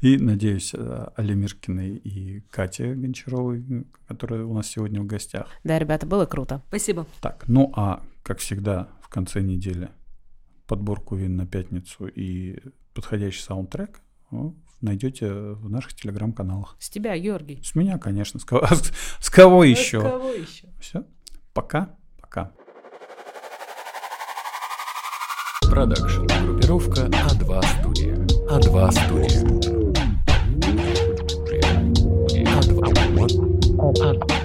[0.00, 5.48] и, надеюсь, э, Али Миркиной и Кате Гончаровой, которая у нас сегодня в гостях.
[5.64, 6.62] Да, ребята, было круто.
[6.68, 7.06] Спасибо.
[7.20, 9.90] Так, ну а, как всегда, в конце недели
[10.66, 12.58] подборку вин на пятницу и
[12.94, 14.00] подходящий саундтрек
[14.80, 16.76] найдете в наших телеграм-каналах.
[16.78, 17.60] С тебя, Георгий.
[17.62, 18.38] С меня, конечно.
[18.38, 18.66] С кого,
[19.20, 20.00] с кого еще?
[20.00, 20.68] С кого еще?
[20.80, 21.04] Все.
[21.52, 21.96] Пока.
[25.74, 26.22] Продакшн.
[26.26, 28.14] Группировка А2 студия.
[28.48, 29.42] А2 студия.
[32.46, 32.78] А2.
[33.98, 34.43] А2.